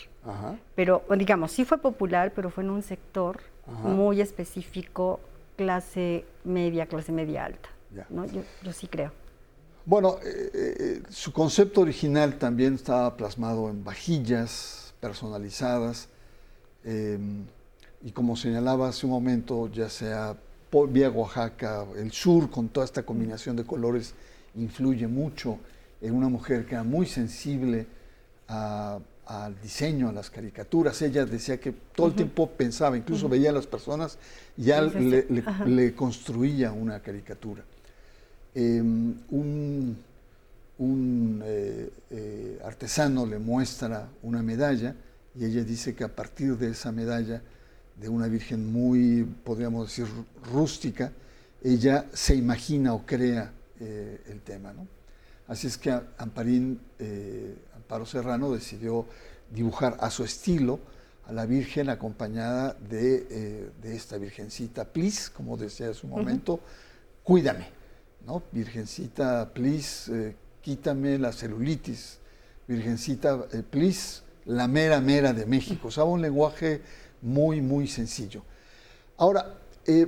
pero 0.74 1.04
digamos, 1.16 1.52
sí 1.52 1.64
fue 1.64 1.78
popular, 1.78 2.32
pero 2.34 2.50
fue 2.50 2.64
en 2.64 2.70
un 2.70 2.82
sector 2.82 3.40
muy 3.84 4.20
específico, 4.20 5.20
clase 5.56 6.24
media, 6.44 6.86
clase 6.86 7.12
media 7.12 7.44
alta. 7.44 7.68
¿no? 8.08 8.26
Yo, 8.26 8.72
sí 8.72 8.86
creo. 8.88 9.12
Bueno, 9.84 10.18
eh, 10.24 10.50
eh, 10.54 11.02
su 11.08 11.32
concepto 11.32 11.80
original 11.80 12.38
también 12.38 12.74
estaba 12.74 13.16
plasmado 13.16 13.70
en 13.70 13.82
vajillas 13.82 14.94
personalizadas. 15.00 16.08
Em, 16.84 17.44
y 18.02 18.12
como 18.12 18.36
señalaba 18.36 18.88
hace 18.88 19.06
un 19.06 19.12
momento, 19.12 19.68
ya 19.68 19.88
sea 19.88 20.36
vía 20.88 21.10
Oaxaca, 21.10 21.84
el 21.96 22.12
sur 22.12 22.50
con 22.50 22.68
toda 22.68 22.86
esta 22.86 23.02
combinación 23.02 23.56
de 23.56 23.64
colores 23.64 24.14
influye 24.54 25.06
mucho 25.06 25.58
en 26.00 26.14
una 26.14 26.28
mujer 26.28 26.64
que 26.66 26.74
era 26.74 26.84
muy 26.84 27.06
sensible 27.06 27.86
al 28.50 29.60
diseño, 29.62 30.08
a 30.08 30.12
las 30.12 30.28
caricaturas. 30.28 31.00
Ella 31.02 31.24
decía 31.24 31.60
que 31.60 31.72
todo 31.94 32.08
el 32.08 32.14
tiempo 32.14 32.50
pensaba, 32.50 32.96
incluso 32.96 33.28
veía 33.28 33.50
a 33.50 33.52
las 33.52 33.66
personas 33.66 34.18
y 34.56 34.64
ya 34.64 34.82
le, 34.82 35.94
construía 35.94 36.72
una 36.72 37.00
caricatura. 37.00 37.62
Em, 38.54 39.14
un, 39.30 39.96
eh, 41.44 41.90
eh, 42.10 42.60
artesano 42.64 43.24
le 43.24 43.38
muestra 43.38 44.08
una 44.22 44.42
medalla 44.42 44.96
y 45.38 45.44
ella 45.44 45.62
dice 45.62 45.94
que 45.94 46.02
a 46.02 46.08
partir 46.08 46.56
de 46.56 46.70
esa 46.70 46.90
medalla 46.90 47.40
de 48.00 48.08
una 48.08 48.26
virgen 48.26 48.72
muy, 48.72 49.24
podríamos 49.44 49.88
decir, 49.88 50.06
rústica, 50.52 51.12
ella 51.62 52.06
se 52.12 52.34
imagina 52.34 52.94
o 52.94 53.04
crea 53.06 53.52
eh, 53.78 54.22
el 54.28 54.40
tema. 54.40 54.72
¿no? 54.72 54.86
Así 55.50 55.66
es 55.66 55.76
que 55.76 55.90
Amparín, 56.16 56.80
eh, 57.00 57.56
Amparo 57.74 58.06
Serrano 58.06 58.52
decidió 58.52 59.04
dibujar 59.50 59.96
a 59.98 60.08
su 60.08 60.22
estilo 60.22 60.78
a 61.26 61.32
la 61.32 61.44
Virgen 61.44 61.90
acompañada 61.90 62.76
de, 62.88 63.26
eh, 63.28 63.70
esta 63.82 64.16
Virgencita, 64.16 64.84
please, 64.84 65.28
como 65.32 65.56
decía 65.56 65.86
en 65.88 65.94
su 65.94 66.06
momento, 66.06 66.60
cuídame, 67.24 67.66
¿no? 68.24 68.44
Virgencita, 68.52 69.52
please, 69.52 70.36
quítame 70.62 71.18
la 71.18 71.32
celulitis, 71.32 72.18
Virgencita, 72.68 73.48
please, 73.70 74.22
la 74.44 74.68
mera 74.68 75.00
mera 75.00 75.32
de 75.32 75.46
México. 75.46 75.88
O 75.88 75.90
sea, 75.90 76.04
un 76.04 76.22
lenguaje 76.22 76.80
muy, 77.22 77.60
muy 77.60 77.88
sencillo. 77.88 78.44
Ahora, 79.16 79.58
eh, 79.84 80.06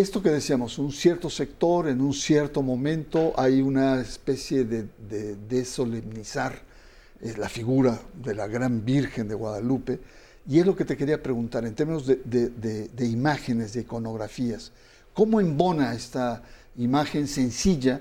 esto 0.00 0.22
que 0.22 0.30
decíamos, 0.30 0.78
un 0.78 0.92
cierto 0.92 1.28
sector, 1.28 1.88
en 1.88 2.00
un 2.00 2.14
cierto 2.14 2.62
momento, 2.62 3.32
hay 3.36 3.60
una 3.60 4.00
especie 4.00 4.64
de, 4.64 4.86
de, 5.06 5.64
solemnizar 5.64 6.62
eh, 7.20 7.34
la 7.36 7.48
figura 7.48 8.00
de 8.22 8.34
la 8.34 8.46
gran 8.46 8.84
Virgen 8.84 9.28
de 9.28 9.34
Guadalupe, 9.34 10.00
y 10.48 10.58
es 10.58 10.66
lo 10.66 10.74
que 10.74 10.84
te 10.84 10.96
quería 10.96 11.22
preguntar 11.22 11.64
en 11.64 11.74
términos 11.74 12.06
de, 12.06 13.06
imágenes, 13.06 13.74
de 13.74 13.82
iconografías. 13.82 14.72
¿Cómo 15.12 15.40
embona 15.40 15.94
esta 15.94 16.42
imagen 16.76 17.28
sencilla, 17.28 18.00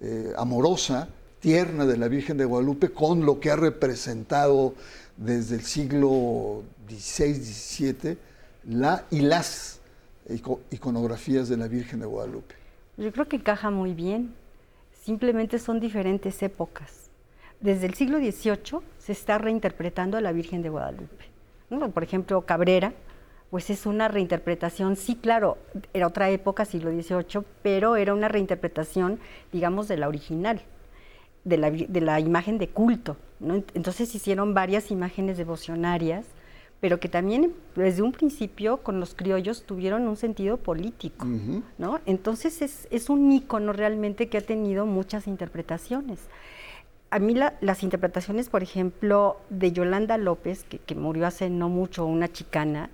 eh, 0.00 0.32
amorosa, 0.36 1.08
tierna 1.40 1.84
de 1.84 1.98
la 1.98 2.08
Virgen 2.08 2.38
de 2.38 2.46
Guadalupe 2.46 2.90
con 2.90 3.26
lo 3.26 3.38
que 3.38 3.50
ha 3.50 3.56
representado 3.56 4.74
desde 5.16 5.56
el 5.56 5.62
siglo 5.62 6.62
XVI, 6.88 7.34
XVII, 7.34 8.18
la 8.64 9.04
y 9.10 9.20
las 9.20 9.80
iconografías 10.70 11.48
de 11.48 11.56
la 11.56 11.68
Virgen 11.68 12.00
de 12.00 12.06
Guadalupe. 12.06 12.54
Yo 12.96 13.12
creo 13.12 13.28
que 13.28 13.36
encaja 13.36 13.70
muy 13.70 13.94
bien, 13.94 14.34
simplemente 15.02 15.58
son 15.58 15.80
diferentes 15.80 16.42
épocas. 16.42 17.10
Desde 17.60 17.86
el 17.86 17.94
siglo 17.94 18.18
XVIII 18.18 18.80
se 18.98 19.12
está 19.12 19.38
reinterpretando 19.38 20.16
a 20.16 20.20
la 20.20 20.32
Virgen 20.32 20.62
de 20.62 20.68
Guadalupe. 20.68 21.24
Por 21.92 22.02
ejemplo, 22.02 22.42
Cabrera, 22.42 22.92
pues 23.50 23.70
es 23.70 23.86
una 23.86 24.08
reinterpretación, 24.08 24.96
sí, 24.96 25.16
claro, 25.16 25.58
era 25.92 26.06
otra 26.06 26.30
época, 26.30 26.64
siglo 26.64 26.90
XVIII, 26.90 27.44
pero 27.62 27.96
era 27.96 28.14
una 28.14 28.28
reinterpretación, 28.28 29.18
digamos, 29.52 29.88
de 29.88 29.96
la 29.96 30.08
original, 30.08 30.60
de 31.44 31.56
la, 31.56 31.70
de 31.70 32.00
la 32.00 32.20
imagen 32.20 32.58
de 32.58 32.68
culto. 32.68 33.16
Entonces 33.74 34.14
hicieron 34.14 34.54
varias 34.54 34.90
imágenes 34.90 35.36
devocionarias, 35.36 36.26
pero 36.80 37.00
que 37.00 37.08
también 37.08 37.54
desde 37.76 38.02
un 38.02 38.12
principio 38.12 38.78
con 38.78 39.00
los 39.00 39.14
criollos 39.14 39.64
tuvieron 39.64 40.06
un 40.06 40.16
sentido 40.16 40.58
político, 40.58 41.26
¿no? 41.78 42.00
Entonces 42.04 42.86
es, 42.90 43.10
un 43.10 43.32
ícono 43.32 43.72
realmente 43.72 44.28
que 44.28 44.38
ha 44.38 44.42
tenido 44.42 44.84
muchas 44.84 45.26
interpretaciones. 45.26 46.20
A 47.10 47.18
mí 47.18 47.34
las 47.34 47.82
interpretaciones, 47.82 48.48
por 48.48 48.62
ejemplo, 48.62 49.38
de 49.48 49.72
Yolanda 49.72 50.18
López, 50.18 50.64
que, 50.64 50.94
murió 50.94 51.26
hace 51.26 51.48
no 51.48 51.68
mucho, 51.68 52.04
una 52.04 52.30
chicana, 52.30 52.90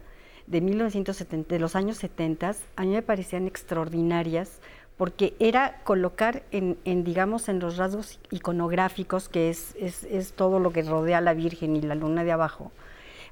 de 0.46 0.60
1970, 0.60 1.54
de 1.54 1.60
los 1.60 1.76
años 1.76 1.96
70, 1.96 2.54
a 2.76 2.82
mí 2.82 2.88
me 2.88 3.02
parecían 3.02 3.46
extraordinarias 3.46 4.60
porque 5.00 5.34
era 5.38 5.80
colocar 5.82 6.42
en, 6.50 6.76
digamos, 7.04 7.48
en 7.48 7.58
los 7.58 7.78
rasgos 7.78 8.20
iconográficos, 8.30 9.30
que 9.30 9.48
es, 9.48 9.74
es, 9.80 10.32
todo 10.34 10.58
lo 10.58 10.72
que 10.72 10.82
rodea 10.82 11.16
a 11.16 11.22
la 11.22 11.32
Virgen 11.32 11.74
y 11.74 11.80
la 11.80 11.94
luna 11.94 12.22
de 12.22 12.32
abajo, 12.32 12.70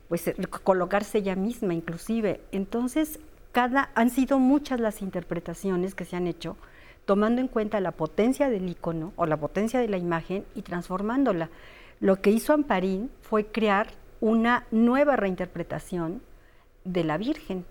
pues 0.09 0.27
eh, 0.29 0.35
colocarse 0.63 1.19
ella 1.19 1.37
misma 1.37 1.75
inclusive. 1.75 2.41
Entonces, 2.53 3.21
cada, 3.53 3.91
han 3.95 4.11
sido 4.11 4.39
muchas 4.39 4.81
las 4.81 5.03
interpretaciones 5.03 5.95
que 5.95 6.05
se 6.05 6.17
han 6.17 6.27
hecho, 6.27 6.57
tomando 7.05 7.41
en 7.41 7.49
cuenta 7.49 7.81
la 7.81 7.93
potencia 7.93 8.51
del 8.51 8.69
icono 8.69 9.13
o 9.17 9.27
la 9.27 9.37
potencia 9.37 9.81
de 9.81 9.89
la 9.89 9.97
imagen 9.97 10.45
y 10.55 10.63
transformándola. 10.63 11.51
Lo 12.01 12.21
que 12.21 12.31
hizo 12.31 12.53
Amparín 12.53 13.11
fue 13.23 13.47
crear 13.47 13.89
una 14.21 14.67
nueva 14.71 15.17
reinterpretación 15.17 16.23
de 16.85 17.05
la 17.05 17.19
Virgen 17.19 17.65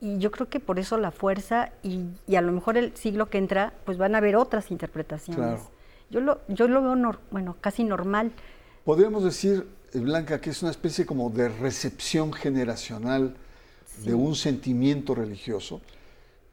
y 0.00 0.18
yo 0.18 0.30
creo 0.30 0.48
que 0.48 0.60
por 0.60 0.78
eso 0.78 0.98
la 0.98 1.10
fuerza 1.10 1.72
y, 1.82 2.06
a 2.34 2.40
lo 2.40 2.52
mejor 2.52 2.76
el 2.76 2.94
siglo 2.96 3.30
que 3.30 3.38
entra, 3.38 3.72
pues 3.84 3.98
van 3.98 4.14
a 4.14 4.18
haber 4.18 4.36
otras 4.36 4.70
interpretaciones. 4.70 5.62
Yo, 6.10 6.20
lo, 6.20 6.40
yo 6.48 6.68
lo 6.68 6.82
veo, 6.82 7.18
bueno, 7.30 7.56
casi 7.60 7.84
normal. 7.84 8.32
Podríamos 8.84 9.24
decir, 9.24 9.66
Blanca, 9.94 10.40
que 10.40 10.50
es 10.50 10.62
una 10.62 10.70
especie 10.70 11.06
como 11.06 11.30
de 11.30 11.48
recepción 11.48 12.32
generacional 12.32 13.36
de 14.04 14.14
un 14.14 14.34
sentimiento 14.34 15.14
religioso, 15.14 15.80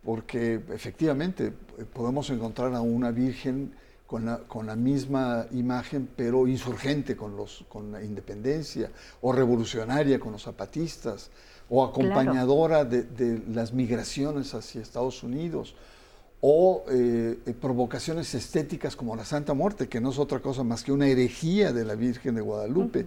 porque 0.03 0.61
efectivamente 0.73 1.47
eh, 1.47 1.85
podemos 1.91 2.29
encontrar 2.29 2.73
a 2.73 2.81
una 2.81 3.11
virgen 3.11 3.73
con 4.07 4.25
la, 4.25 4.37
con 4.39 4.67
la, 4.67 4.75
misma 4.75 5.47
imagen, 5.51 6.07
pero 6.15 6.47
insurgente 6.47 7.15
con, 7.15 7.35
los, 7.35 7.65
con 7.67 7.91
la 7.91 8.03
independencia, 8.03 8.91
o 9.21 9.31
revolucionaria 9.31 10.19
con 10.19 10.33
los 10.33 10.43
zapatistas, 10.43 11.31
o 11.69 11.83
acompañadora 11.83 12.85
de, 12.85 13.41
las 13.49 13.73
migraciones 13.73 14.53
hacia 14.53 14.81
Estados 14.81 15.23
Unidos, 15.23 15.75
o 16.45 16.83
eh, 16.89 17.39
eh, 17.45 17.53
provocaciones 17.53 18.35
estéticas 18.35 18.97
como 18.97 19.15
la 19.15 19.23
Santa 19.23 19.53
Muerte, 19.53 19.87
que 19.87 20.01
no 20.01 20.09
es 20.09 20.19
otra 20.19 20.41
cosa 20.41 20.61
más 20.65 20.83
que 20.83 20.91
una 20.91 21.07
herejía 21.07 21.71
de 21.71 21.85
la 21.85 21.95
Virgen 21.95 22.35
de 22.35 22.41
Guadalupe. 22.41 23.05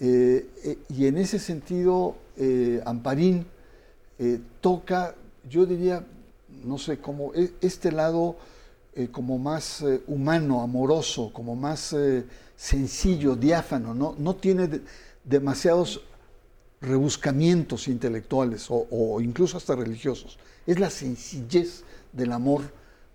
Eh, 0.00 0.78
y 0.88 1.06
en 1.06 1.18
ese 1.18 1.38
sentido, 1.38 2.16
Amparín 2.86 3.46
toca, 4.62 5.14
yo 5.50 5.66
diría, 5.66 6.06
no 6.64 6.78
sé, 6.78 6.98
como 6.98 7.34
e, 7.34 7.52
este 7.60 7.92
lado 7.92 8.36
como 9.12 9.36
más 9.38 9.84
humano, 10.06 10.62
amoroso, 10.62 11.30
como 11.34 11.54
más 11.56 11.94
sencillo, 12.56 13.36
diáfano, 13.36 13.92
no, 13.92 14.14
no 14.18 14.34
tiene 14.36 14.80
demasiados 15.24 16.00
rebuscamientos 16.80 17.88
intelectuales 17.88 18.66
o, 18.70 19.20
incluso 19.20 19.58
hasta 19.58 19.74
religiosos. 19.76 20.38
Es 20.66 20.80
la 20.80 20.88
sencillez 20.88 21.84
del 22.16 22.32
amor 22.32 22.62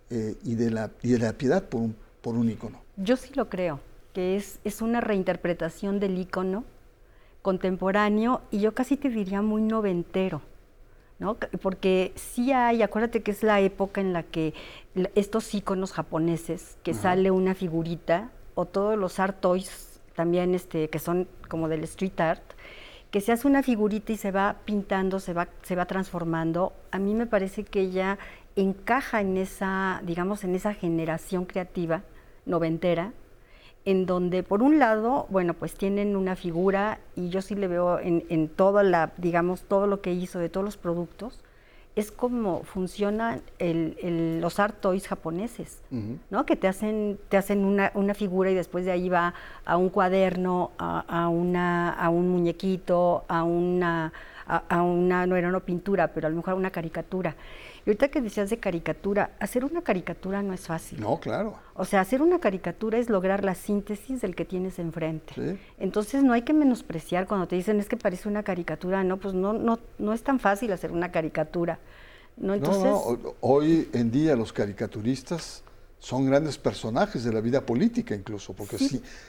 eh, 0.10 0.36
y, 0.44 0.56
de 0.56 0.70
la, 0.70 0.92
y 1.02 1.12
de 1.12 1.20
la 1.20 1.34
piedad 1.34 1.64
por 1.64 1.82
un, 1.82 1.96
por 2.22 2.36
un 2.36 2.50
ícono. 2.50 2.82
Yo 2.98 3.16
sí 3.18 3.34
lo 3.36 3.50
creo, 3.50 3.80
que 4.14 4.36
es, 4.36 4.60
es 4.64 4.82
una 4.82 5.02
reinterpretación 5.02 6.00
del 6.00 6.18
ícono 6.18 6.64
contemporáneo 7.42 8.42
y 8.52 8.60
yo 8.60 8.74
casi 8.74 8.98
te 8.98 9.10
diría 9.10 9.42
muy 9.42 9.62
noventero, 9.62 10.42
¿no? 11.18 11.36
Porque 11.62 12.14
sí 12.16 12.52
hay, 12.52 12.82
acuérdate 12.84 13.24
que 13.24 13.32
es 13.32 13.42
la 13.44 13.60
época 13.60 14.02
en 14.02 14.14
la 14.14 14.24
que 14.24 14.54
estos 15.16 15.54
iconos 15.54 15.92
japoneses, 15.94 16.78
que 16.84 16.94
sale 16.94 17.32
una 17.32 17.56
figurita, 17.56 18.32
o 18.54 18.66
todos 18.66 18.98
los 18.98 19.20
art 19.20 19.40
toys 19.40 20.00
también, 20.16 20.54
este, 20.54 20.90
que 20.90 21.00
son 21.00 21.28
como 21.48 21.68
del 21.68 21.84
street 21.84 22.20
art, 22.20 22.44
que 23.12 23.22
se 23.22 23.32
hace 23.32 23.48
una 23.48 23.64
figurita 23.64 24.14
y 24.14 24.18
se 24.18 24.32
va 24.32 24.58
pintando, 24.66 25.20
se 25.20 25.34
va, 25.34 25.50
se 25.64 25.76
va 25.76 25.86
transformando, 25.86 26.74
a 26.92 27.00
mí 27.00 27.14
me 27.14 27.28
parece 27.28 27.64
que 27.64 27.82
ella 27.82 28.18
encaja 28.56 29.22
en 29.22 29.38
esa, 29.38 30.02
digamos, 30.04 30.44
en 30.44 30.56
esa 30.56 30.74
generación 30.74 31.46
creativa 31.46 32.04
noventera, 32.46 33.14
en 33.86 34.06
donde 34.06 34.44
por 34.44 34.62
un 34.62 34.80
lado, 34.80 35.26
bueno, 35.30 35.54
pues 35.54 35.74
tienen 35.74 36.16
una 36.16 36.36
figura 36.36 37.00
y 37.16 37.30
yo 37.30 37.42
sí 37.42 37.56
le 37.56 37.68
veo 37.68 38.00
en, 38.00 38.26
en 38.30 38.48
todo 38.48 38.84
la, 38.84 39.12
digamos, 39.18 39.64
todo 39.64 39.88
lo 39.88 40.02
que 40.02 40.14
hizo 40.14 40.40
de 40.40 40.50
todos 40.50 40.64
los 40.64 40.78
productos, 40.78 41.42
es 41.96 42.12
como 42.12 42.64
funcionan 42.64 43.42
los 43.60 44.60
art 44.60 44.80
toys 44.80 45.08
japoneses, 45.08 45.82
¿no? 46.30 46.46
Que 46.46 46.56
te 46.56 46.68
hacen, 46.68 47.20
te 47.28 47.36
hacen 47.36 47.66
una, 47.66 47.92
una, 47.96 48.14
figura 48.14 48.50
y 48.50 48.56
después 48.56 48.86
de 48.86 48.92
ahí 48.92 49.10
va 49.10 49.34
a 49.66 49.76
un 49.76 49.90
cuaderno, 49.90 50.72
a, 50.78 51.28
una, 51.28 51.92
a 51.92 52.10
un 52.10 52.30
muñequito, 52.30 53.26
a 53.28 53.44
una, 53.44 54.14
a, 54.48 54.82
una, 54.82 55.28
no 55.28 55.36
era 55.36 55.50
una 55.50 55.60
pintura, 55.60 56.08
pero 56.08 56.28
a 56.28 56.30
lo 56.30 56.38
mejor 56.38 56.54
una 56.54 56.72
caricatura. 56.72 57.36
Y 57.86 57.90
ahorita 57.90 58.10
que 58.10 58.22
decías 58.22 58.50
de 58.50 58.58
caricatura, 58.58 59.32
hacer 59.40 59.66
una 59.66 59.82
caricatura 59.82 60.44
no 60.44 60.54
es 60.54 60.62
fácil. 60.62 61.02
No, 61.02 61.20
claro. 61.20 61.56
O 61.74 61.84
sea, 61.84 62.02
hacer 62.02 62.22
una 62.22 62.40
caricatura 62.40 63.00
es 63.00 63.10
lograr 63.10 63.44
la 63.44 63.56
síntesis 63.56 64.22
del 64.22 64.36
que 64.36 64.46
tienes 64.46 64.78
enfrente. 64.78 65.58
Entonces 65.80 66.24
no 66.24 66.34
hay 66.34 66.44
que 66.44 66.54
menospreciar 66.54 67.26
cuando 67.28 67.48
te 67.48 67.56
dicen 67.56 67.80
es 67.80 67.88
que 67.88 67.98
parece 67.98 68.30
una 68.30 68.44
caricatura, 68.44 69.04
no, 69.04 69.18
pues 69.18 69.34
no, 69.34 69.54
no, 69.54 69.80
no 69.98 70.14
es 70.14 70.22
tan 70.22 70.40
fácil 70.40 70.72
hacer 70.72 70.92
una 70.92 71.12
caricatura. 71.12 71.80
No, 72.38 72.54
Entonces, 72.54 72.84
no, 72.84 73.36
hoy 73.42 73.90
en 73.94 74.12
día 74.12 74.36
los 74.36 74.54
caricaturistas 74.54 75.64
son 75.98 76.26
grandes 76.26 76.58
personajes 76.58 77.24
de 77.24 77.34
la 77.34 77.42
vida 77.42 77.66
política 77.66 78.16
incluso, 78.16 78.54
porque 78.54 78.78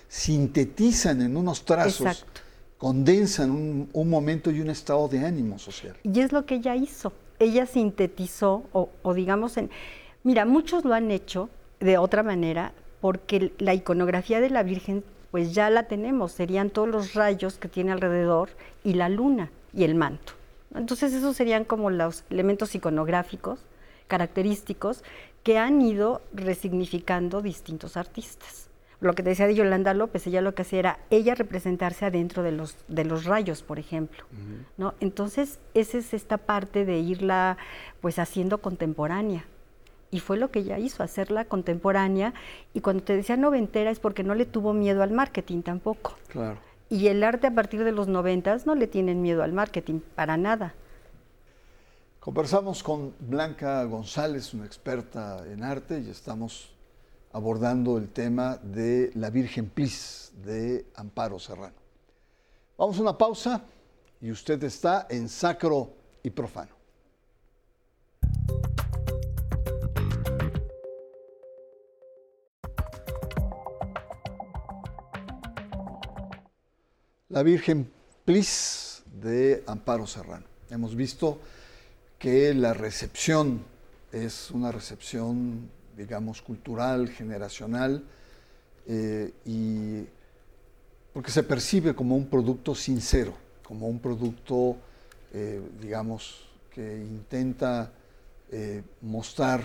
sintetizan 0.08 1.22
en 1.22 1.36
unos 1.36 1.64
trazos. 1.64 2.06
Exacto 2.06 2.42
condensan 2.82 3.52
un, 3.52 3.88
un, 3.92 4.10
momento 4.10 4.50
y 4.50 4.60
un 4.60 4.68
estado 4.68 5.06
de 5.06 5.24
ánimo 5.24 5.56
social. 5.56 5.96
Y 6.02 6.18
es 6.18 6.32
lo 6.32 6.44
que 6.44 6.56
ella 6.56 6.74
hizo 6.74 7.12
ella 7.42 7.66
sintetizó, 7.66 8.64
o, 8.72 9.14
digamos, 9.14 9.56
en, 9.56 9.70
mira, 10.22 10.44
muchos 10.44 10.84
lo 10.84 10.94
han 10.94 11.10
hecho 11.10 11.48
de 11.80 11.98
otra 11.98 12.22
manera, 12.22 12.72
porque 13.00 13.52
la 13.58 13.74
iconografía 13.74 14.40
de 14.40 14.50
la 14.50 14.62
Virgen, 14.62 15.04
pues 15.30 15.54
ya 15.54 15.70
la 15.70 15.84
tenemos, 15.84 16.32
serían 16.32 16.70
todos 16.70 16.88
los 16.88 17.14
rayos 17.14 17.58
que 17.58 17.68
tiene 17.68 17.92
alrededor 17.92 18.50
y 18.84 18.94
la 18.94 19.08
luna 19.08 19.50
y 19.72 19.84
el 19.84 19.94
manto. 19.94 20.34
Entonces 20.74 21.12
esos 21.12 21.36
serían 21.36 21.64
como 21.64 21.90
los 21.90 22.24
elementos 22.30 22.74
iconográficos 22.74 23.60
característicos 24.06 25.02
que 25.42 25.58
han 25.58 25.80
ido 25.80 26.22
resignificando 26.32 27.40
distintos 27.40 27.96
artistas 27.96 28.71
lo 29.02 29.14
que 29.14 29.22
te 29.22 29.30
decía 29.30 29.48
de 29.48 29.54
Yolanda 29.54 29.94
López, 29.94 30.26
ella 30.26 30.40
lo 30.40 30.54
que 30.54 30.62
hacía 30.62 30.78
era 30.78 30.98
ella 31.10 31.34
representarse 31.34 32.04
adentro 32.04 32.42
de 32.42 32.52
los, 32.52 32.76
de 32.86 33.04
los 33.04 33.24
rayos, 33.24 33.62
por 33.62 33.78
ejemplo. 33.78 34.24
¿no? 34.76 34.94
Entonces, 35.00 35.58
esa 35.74 35.98
es 35.98 36.14
esta 36.14 36.38
parte 36.38 36.84
de 36.84 37.00
irla 37.00 37.58
pues 38.00 38.18
haciendo 38.18 38.58
contemporánea. 38.58 39.44
Y 40.12 40.20
fue 40.20 40.36
lo 40.36 40.50
que 40.50 40.60
ella 40.60 40.78
hizo, 40.78 41.02
hacerla 41.02 41.46
contemporánea. 41.46 42.32
Y 42.74 42.80
cuando 42.80 43.02
te 43.02 43.16
decía 43.16 43.36
noventera 43.36 43.90
es 43.90 43.98
porque 43.98 44.22
no 44.22 44.34
le 44.34 44.46
tuvo 44.46 44.72
miedo 44.72 45.02
al 45.02 45.10
marketing 45.10 45.62
tampoco. 45.62 46.16
Claro. 46.28 46.58
Y 46.88 47.08
el 47.08 47.24
arte 47.24 47.48
a 47.48 47.54
partir 47.54 47.82
de 47.82 47.92
los 47.92 48.06
noventas 48.06 48.66
no 48.66 48.74
le 48.74 48.86
tienen 48.86 49.20
miedo 49.20 49.42
al 49.42 49.52
marketing, 49.52 50.00
para 50.14 50.36
nada. 50.36 50.74
Conversamos 52.20 52.84
con 52.84 53.14
Blanca 53.18 53.82
González, 53.84 54.54
una 54.54 54.66
experta 54.66 55.44
en 55.50 55.64
arte, 55.64 55.98
y 55.98 56.10
estamos 56.10 56.70
abordando 57.32 57.96
el 57.96 58.10
tema 58.10 58.56
de 58.56 59.10
la 59.14 59.30
Virgen 59.30 59.70
Plis 59.70 60.32
de 60.44 60.86
Amparo 60.94 61.38
Serrano. 61.38 61.74
Vamos 62.76 62.98
a 62.98 63.02
una 63.02 63.16
pausa 63.16 63.62
y 64.20 64.30
usted 64.30 64.62
está 64.64 65.06
en 65.08 65.28
Sacro 65.28 65.94
y 66.22 66.30
Profano. 66.30 66.72
La 77.30 77.42
Virgen 77.42 77.90
Plis 78.26 79.02
de 79.20 79.64
Amparo 79.66 80.06
Serrano. 80.06 80.44
Hemos 80.68 80.94
visto 80.94 81.38
que 82.18 82.52
la 82.52 82.74
recepción 82.74 83.64
es 84.12 84.50
una 84.50 84.70
recepción 84.70 85.70
digamos, 86.02 86.42
cultural, 86.42 87.08
generacional, 87.08 88.02
eh, 88.86 89.32
y 89.44 90.04
porque 91.12 91.30
se 91.30 91.44
percibe 91.44 91.94
como 91.94 92.16
un 92.16 92.26
producto 92.26 92.74
sincero, 92.74 93.34
como 93.62 93.86
un 93.86 94.00
producto, 94.00 94.76
eh, 95.32 95.62
digamos, 95.80 96.48
que 96.70 96.98
intenta 96.98 97.92
eh, 98.50 98.82
mostrar 99.02 99.62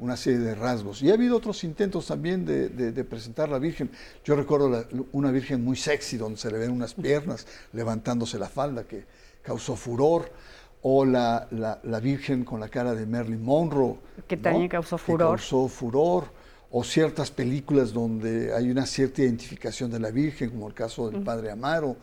una 0.00 0.16
serie 0.16 0.40
de 0.40 0.54
rasgos. 0.54 1.02
Y 1.02 1.10
ha 1.10 1.14
habido 1.14 1.36
otros 1.36 1.62
intentos 1.62 2.06
también 2.06 2.44
de, 2.44 3.04
presentar 3.04 3.48
la 3.48 3.58
Virgen. 3.58 3.90
Yo 4.24 4.34
recuerdo 4.34 4.86
una 5.12 5.30
Virgen 5.30 5.62
muy 5.62 5.76
sexy, 5.76 6.16
donde 6.16 6.38
se 6.38 6.50
le 6.50 6.58
ven 6.58 6.70
unas 6.70 6.94
piernas 6.94 7.46
levantándose 7.72 8.38
la 8.38 8.48
falda, 8.48 8.84
que 8.84 9.04
causó 9.42 9.76
furor 9.76 10.32
o 10.82 11.04
la, 11.04 11.46
la, 11.50 12.00
Virgen 12.00 12.44
con 12.44 12.60
la 12.60 12.68
cara 12.68 12.94
de 12.94 13.06
Marilyn 13.06 13.42
Monroe. 13.42 13.96
Que 14.26 14.36
también 14.36 14.68
causó 14.68 14.96
furor. 14.96 15.36
causó 15.36 15.68
furor. 15.68 16.24
O 16.72 16.84
ciertas 16.84 17.32
películas 17.32 17.92
donde 17.92 18.54
hay 18.54 18.70
una 18.70 18.86
cierta 18.86 19.22
identificación 19.22 19.90
de 19.90 19.98
la 19.98 20.12
Virgen, 20.12 20.50
como 20.50 20.68
el 20.68 20.74
caso 20.74 21.10
del 21.10 21.22
Padre 21.22 21.50
Amaro, 21.50 21.96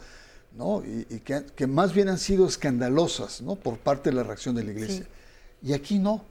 ¿no? 0.57 0.83
y, 0.85 1.19
que, 1.21 1.45
que, 1.55 1.67
más 1.67 1.93
bien 1.93 2.09
han 2.09 2.17
sido 2.17 2.45
escandalosas 2.45 3.41
¿no? 3.41 3.55
por 3.55 3.77
parte 3.77 4.09
de 4.09 4.17
la 4.17 4.23
reacción 4.23 4.55
de 4.55 4.65
la 4.65 4.71
Iglesia. 4.71 5.05
Y 5.63 5.71
aquí 5.71 5.99
no. 5.99 6.21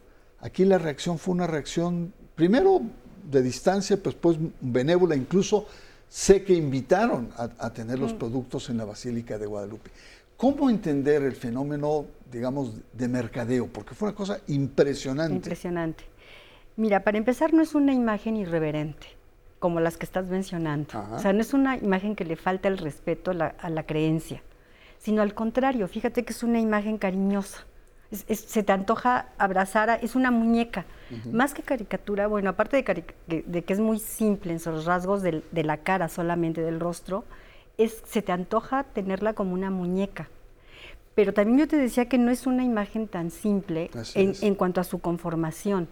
Aquí 0.41 0.67
la 0.67 0.77
reacción 0.77 1.19
fue 1.19 1.33
una 1.33 1.47
reacción, 1.47 2.13
primero 2.35 2.83
de 3.31 3.41
distancia, 3.41 3.97
pues, 3.97 4.15
pues 4.15 4.37
benévola, 4.61 5.17
incluso 5.17 5.67
sé 6.11 6.45
que 6.45 6.53
invitaron 6.53 7.31
a, 7.39 7.49
a 7.59 7.73
tener 7.73 7.99
los 7.99 8.13
productos 8.13 8.69
en 8.69 8.77
la 8.77 8.85
Basílica 8.85 9.39
de 9.39 9.47
Guadalupe. 9.47 9.91
¿Cómo 10.37 10.69
entender 10.69 11.23
el 11.23 11.35
fenómeno, 11.35 12.07
digamos, 12.31 12.75
de 12.93 13.09
mercadeo? 13.09 13.69
Porque 13.69 13.95
fue 13.95 14.09
una 14.09 14.17
cosa 14.17 14.41
impresionante. 14.49 15.35
Impresionante. 15.35 16.05
Mira, 16.77 17.03
para 17.05 17.17
empezar, 17.17 17.55
no 17.55 17.63
es 17.63 17.75
una 17.75 17.95
imagen 17.95 18.37
irreverente, 18.37 19.07
como 19.59 19.81
las 19.81 19.97
que 19.97 20.05
estás 20.05 20.29
mencionando. 20.29 20.91
O 21.13 21.19
sea, 21.19 21.33
no 21.33 21.41
es 21.41 21.55
una 21.55 21.79
imagen 21.79 22.15
que 22.15 22.27
le 22.27 22.37
falta 22.37 22.69
el 22.69 22.77
respeto 22.77 23.31
a 23.31 23.71
la, 23.71 23.83
creencia, 23.85 24.43
sino 24.99 25.23
al 25.23 25.33
contrario, 25.33 25.89
fíjate 25.89 26.25
que 26.25 26.35
es 26.35 26.43
una 26.43 26.61
imagen 26.61 26.99
cariñosa. 26.99 27.65
se 28.11 28.63
te 28.63 28.73
antoja 28.73 29.31
abrazar, 29.39 29.99
es 30.03 30.15
una 30.17 30.31
muñeca. 30.31 30.85
Más 31.33 31.55
que 31.55 31.63
caricatura, 31.63 32.27
bueno, 32.27 32.51
aparte 32.51 32.85
de, 33.27 33.63
que 33.65 33.73
es 33.73 33.81
muy 33.81 33.99
simple 33.99 34.53
en 34.53 34.61
sus 34.61 34.85
rasgos 34.85 35.23
de 35.23 35.65
la 35.65 35.79
cara 35.79 36.11
solamente, 36.11 36.61
del 36.61 36.79
rostro, 36.79 37.25
se 37.79 38.23
te 38.23 38.33
antoja 38.33 38.85
tenerla 38.85 39.35
como 39.35 39.55
una 39.55 39.71
muñeca. 39.71 40.29
Pero 41.15 41.33
también 41.33 41.59
yo 41.59 41.69
te 41.69 41.77
decía 41.77 42.09
que 42.09 42.19
no 42.19 42.31
es 42.31 42.47
una 42.47 42.63
imagen 42.63 43.09
tan 43.09 43.31
simple 43.31 43.91
en, 44.15 44.55
cuanto 44.55 44.81
a 44.81 44.85
su 44.85 44.99
conformación. 44.99 45.89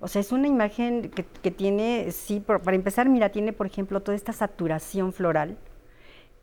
O 0.00 0.06
sea, 0.06 0.20
es 0.20 0.30
una 0.30 0.46
imagen 0.46 1.10
que, 1.10 1.50
tiene, 1.50 2.12
sí, 2.12 2.38
para 2.40 2.76
empezar, 2.76 3.08
mira, 3.08 3.30
tiene, 3.30 3.52
por 3.52 3.66
ejemplo, 3.66 4.00
toda 4.00 4.16
esta 4.16 4.32
saturación 4.32 5.12
floral, 5.12 5.58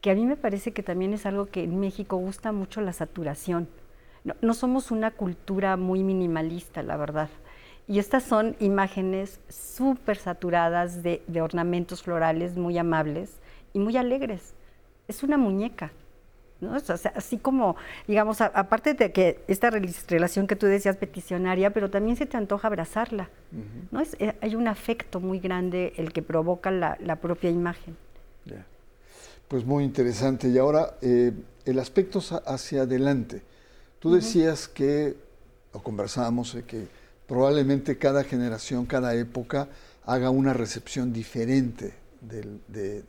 que 0.01 0.11
a 0.11 0.15
mí 0.15 0.25
me 0.25 0.35
parece 0.35 0.73
que 0.73 0.83
también 0.83 1.13
es 1.13 1.25
algo 1.25 1.45
que 1.45 1.63
en 1.63 1.79
México 1.79 2.17
gusta 2.17 2.51
mucho 2.51 2.81
la 2.81 2.91
saturación. 2.91 3.69
No, 4.41 4.53
somos 4.53 4.91
una 4.91 5.11
cultura 5.11 5.77
muy 5.77 6.03
minimalista, 6.03 6.83
la 6.83 6.97
verdad. 6.97 7.29
Y 7.87 7.99
estas 7.99 8.23
son 8.23 8.57
imágenes 8.59 9.39
súper 9.47 10.17
saturadas 10.17 11.03
de 11.03 11.41
ornamentos 11.41 12.03
florales 12.03 12.57
muy 12.57 12.77
amables 12.77 13.39
y 13.71 13.79
muy 13.79 13.95
alegres 13.95 14.55
es 15.07 15.23
una 15.23 15.37
muñeca. 15.37 15.91
¿no? 16.61 16.73
así 17.15 17.37
como, 17.37 17.75
digamos, 18.07 18.39
aparte 18.41 18.93
de 18.93 19.11
que 19.11 19.43
esta 19.47 19.69
relación 19.69 20.47
que 20.47 20.55
tú 20.55 20.65
decías 20.67 20.95
peticionaria, 20.95 21.71
pero 21.71 21.89
también 21.89 22.15
se 22.15 22.25
te 22.25 22.37
antoja 22.37 22.67
abrazarla. 22.67 23.29
¿no? 23.91 23.99
Es, 23.99 24.15
eh, 24.19 24.35
hay 24.41 24.55
un 24.55 24.67
afecto 24.67 25.19
muy 25.19 25.39
grande 25.39 25.93
el 25.97 26.13
que 26.13 26.21
provoca 26.21 26.71
la, 26.71 27.15
propia 27.21 27.49
imagen. 27.49 27.97
Pues 29.47 29.63
muy 29.63 29.83
interesante. 29.83 30.47
Y 30.47 30.57
ahora, 30.57 30.97
eh, 31.01 31.31
el 31.65 31.79
aspecto 31.79 32.19
hacia 32.45 32.83
adelante. 32.83 33.43
Tú 33.99 34.13
decías 34.13 34.67
que, 34.67 35.15
o 35.71 35.83
conversábamos, 35.83 36.57
que 36.67 36.87
probablemente 37.27 37.97
cada 37.97 38.23
generación, 38.23 38.85
cada 38.85 39.13
época 39.13 39.67
haga 40.05 40.29
una 40.29 40.53
recepción 40.53 41.13
diferente 41.13 41.93
del, 42.21 42.59
de, 42.67 43.03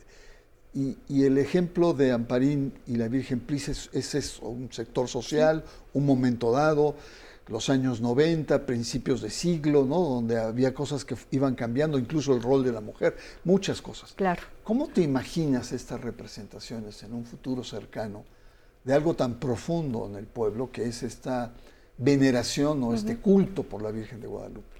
Y, 0.77 1.25
el 1.25 1.39
ejemplo 1.39 1.95
de 1.95 2.13
Amparín 2.13 2.75
y 2.87 2.97
la 2.97 3.09
Virgen 3.09 3.41
Plis 3.41 3.69
es, 3.71 4.15
eso, 4.15 4.47
un 4.47 4.71
sector 4.71 5.09
social, 5.09 5.65
un 5.95 6.05
momento 6.05 6.53
dado, 6.53 6.97
los 7.49 7.71
años 7.71 8.03
90, 8.03 8.67
principios 8.67 9.23
de 9.23 9.31
siglo, 9.31 9.87
¿no? 9.87 10.01
donde 10.01 10.39
había 10.39 10.75
cosas 10.75 11.07
que 11.07 11.17
iban 11.31 11.55
cambiando, 11.55 11.99
incluso 11.99 12.35
el 12.35 12.43
rol 12.43 12.63
de 12.63 12.73
la 12.73 12.83
mujer, 12.83 13.17
muchas 13.45 13.81
cosas. 13.81 14.13
Claro. 14.13 14.43
¿Cómo 14.65 14.89
te 14.89 15.01
imaginas 15.01 15.73
estas 15.73 16.03
representaciones 16.03 17.03
en 17.03 17.15
un 17.15 17.25
futuro 17.25 17.65
cercano 17.65 18.25
de 18.85 18.93
algo 18.93 19.15
tan 19.15 19.37
profundo 19.37 20.07
en 20.07 20.17
el 20.17 20.27
pueblo 20.27 20.71
que 20.71 20.85
es 20.85 21.03
esta 21.03 21.55
veneración 21.97 22.83
o 22.83 22.93
este 22.93 23.17
culto 23.17 23.63
por 23.63 23.81
la 23.81 23.93
Virgen 23.93 24.21
de 24.21 24.27
Guadalupe? 24.27 24.77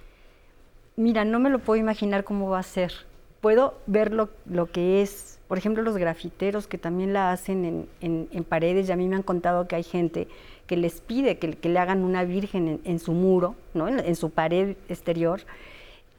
Mira, 0.95 1.25
no 1.25 1.39
me 1.39 1.49
lo 1.49 1.57
puedo 1.57 1.79
imaginar 1.79 2.23
cómo 2.23 2.49
va 2.49 2.59
a 2.59 2.63
ser. 2.63 2.93
Puedo 3.41 3.75
ver 3.85 4.13
lo, 4.13 4.29
lo 4.45 4.71
que 4.71 5.01
es 5.01 5.37
por 5.47 5.57
ejemplo, 5.57 5.81
los 5.81 5.97
grafiteros 5.97 6.67
que 6.67 6.77
también 6.77 7.13
la 7.13 7.31
hacen 7.31 7.87
en, 8.01 8.43
paredes, 8.43 8.89
y 8.89 8.91
a 8.91 8.97
mí 8.97 9.07
me 9.07 9.15
han 9.15 9.23
contado 9.23 9.67
que 9.67 9.75
hay 9.75 9.83
gente 9.83 10.27
que 10.65 10.75
les 10.75 10.99
pide 10.99 11.37
que, 11.37 11.69
le 11.69 11.79
hagan 11.79 12.03
una 12.03 12.25
virgen 12.25 12.81
en, 12.83 12.99
su 12.99 13.13
muro, 13.13 13.55
¿no? 13.73 13.87
En, 13.87 14.15
su 14.17 14.29
pared 14.29 14.75
exterior. 14.89 15.41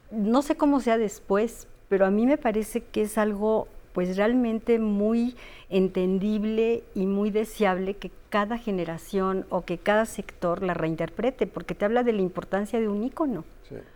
No 0.09 0.41
sé 0.41 0.55
cómo 0.55 0.79
sea 0.79 0.97
después, 0.97 1.67
pero 1.89 2.07
a 2.07 2.11
mí 2.11 2.25
me 2.25 2.39
parece 2.39 2.81
que 2.81 3.03
es 3.03 3.19
algo 3.19 3.67
pues 3.93 4.15
realmente 4.17 4.79
muy 4.79 5.35
entendible 5.69 6.83
y 6.95 7.05
muy 7.05 7.31
deseable 7.31 7.95
que 7.95 8.11
cada 8.29 8.57
generación 8.57 9.45
o 9.49 9.65
que 9.65 9.77
cada 9.77 10.05
sector 10.05 10.63
la 10.63 10.73
reinterprete, 10.73 11.47
porque 11.47 11.75
te 11.75 11.85
habla 11.85 12.03
de 12.03 12.13
la 12.13 12.21
importancia 12.21 12.79
de 12.79 12.87
un 12.87 13.03
ícono. 13.03 13.43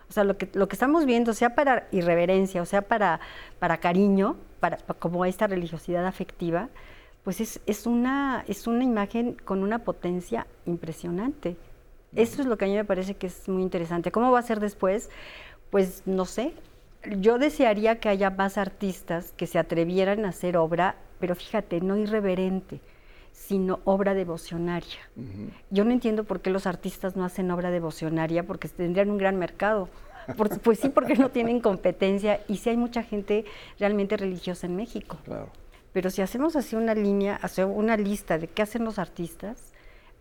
O 0.09 0.13
sea, 0.13 0.23
lo 0.23 0.37
que, 0.37 0.49
lo 0.53 0.67
que 0.67 0.75
estamos 0.75 1.05
viendo, 1.05 1.33
sea 1.33 1.55
para 1.55 1.87
irreverencia 1.91 2.61
o 2.61 2.65
sea 2.65 2.83
para, 2.83 3.19
para 3.57 3.77
cariño, 3.77 4.35
para, 4.59 4.77
como 4.77 5.25
esta 5.25 5.47
religiosidad 5.47 6.05
afectiva, 6.05 6.69
pues 7.23 7.41
es, 7.41 7.59
es, 7.65 7.87
una, 7.87 8.43
es 8.47 8.67
una 8.67 8.83
imagen 8.83 9.33
con 9.45 9.63
una 9.63 9.79
potencia 9.79 10.45
impresionante. 10.65 11.55
Eso 12.15 12.41
es 12.41 12.47
lo 12.47 12.57
que 12.57 12.65
a 12.65 12.67
mí 12.67 12.75
me 12.75 12.85
parece 12.85 13.15
que 13.15 13.27
es 13.27 13.49
muy 13.49 13.63
interesante. 13.63 14.11
¿Cómo 14.11 14.31
va 14.31 14.39
a 14.39 14.43
ser 14.43 14.59
después? 14.59 15.09
Pues 15.71 16.03
no 16.05 16.25
sé. 16.25 16.53
Yo 17.19 17.37
desearía 17.37 17.99
que 17.99 18.09
haya 18.09 18.29
más 18.29 18.57
artistas 18.57 19.33
que 19.35 19.47
se 19.47 19.59
atrevieran 19.59 20.25
a 20.25 20.29
hacer 20.29 20.57
obra, 20.57 20.95
pero 21.19 21.35
fíjate, 21.35 21.81
no 21.81 21.97
irreverente, 21.97 22.79
sino 23.31 23.79
obra 23.83 24.13
devocionaria. 24.13 24.99
Yo 25.69 25.83
no 25.83 25.91
entiendo 25.91 26.23
por 26.23 26.41
qué 26.41 26.49
los 26.49 26.65
artistas 26.65 27.15
no 27.15 27.25
hacen 27.25 27.51
obra 27.51 27.71
devocionaria, 27.71 28.43
porque 28.43 28.69
tendrían 28.69 29.09
un 29.09 29.17
gran 29.17 29.37
mercado. 29.37 29.89
pues 30.63 30.79
sí, 30.79 30.89
porque 30.89 31.15
no 31.15 31.29
tienen 31.29 31.59
competencia 31.59 32.41
y 32.47 32.57
sí 32.57 32.69
hay 32.69 32.77
mucha 32.77 33.03
gente 33.03 33.43
realmente 33.79 34.15
religiosa 34.15 34.67
en 34.67 34.75
México. 34.75 35.17
Pero 35.91 36.09
si 36.09 36.21
hacemos 36.21 36.55
así 36.55 36.75
una 36.75 36.95
línea, 36.95 37.39
una 37.67 37.97
lista 37.97 38.37
de 38.37 38.47
qué 38.47 38.61
hacen 38.61 38.83
los 38.83 38.97
artistas, 38.97 39.73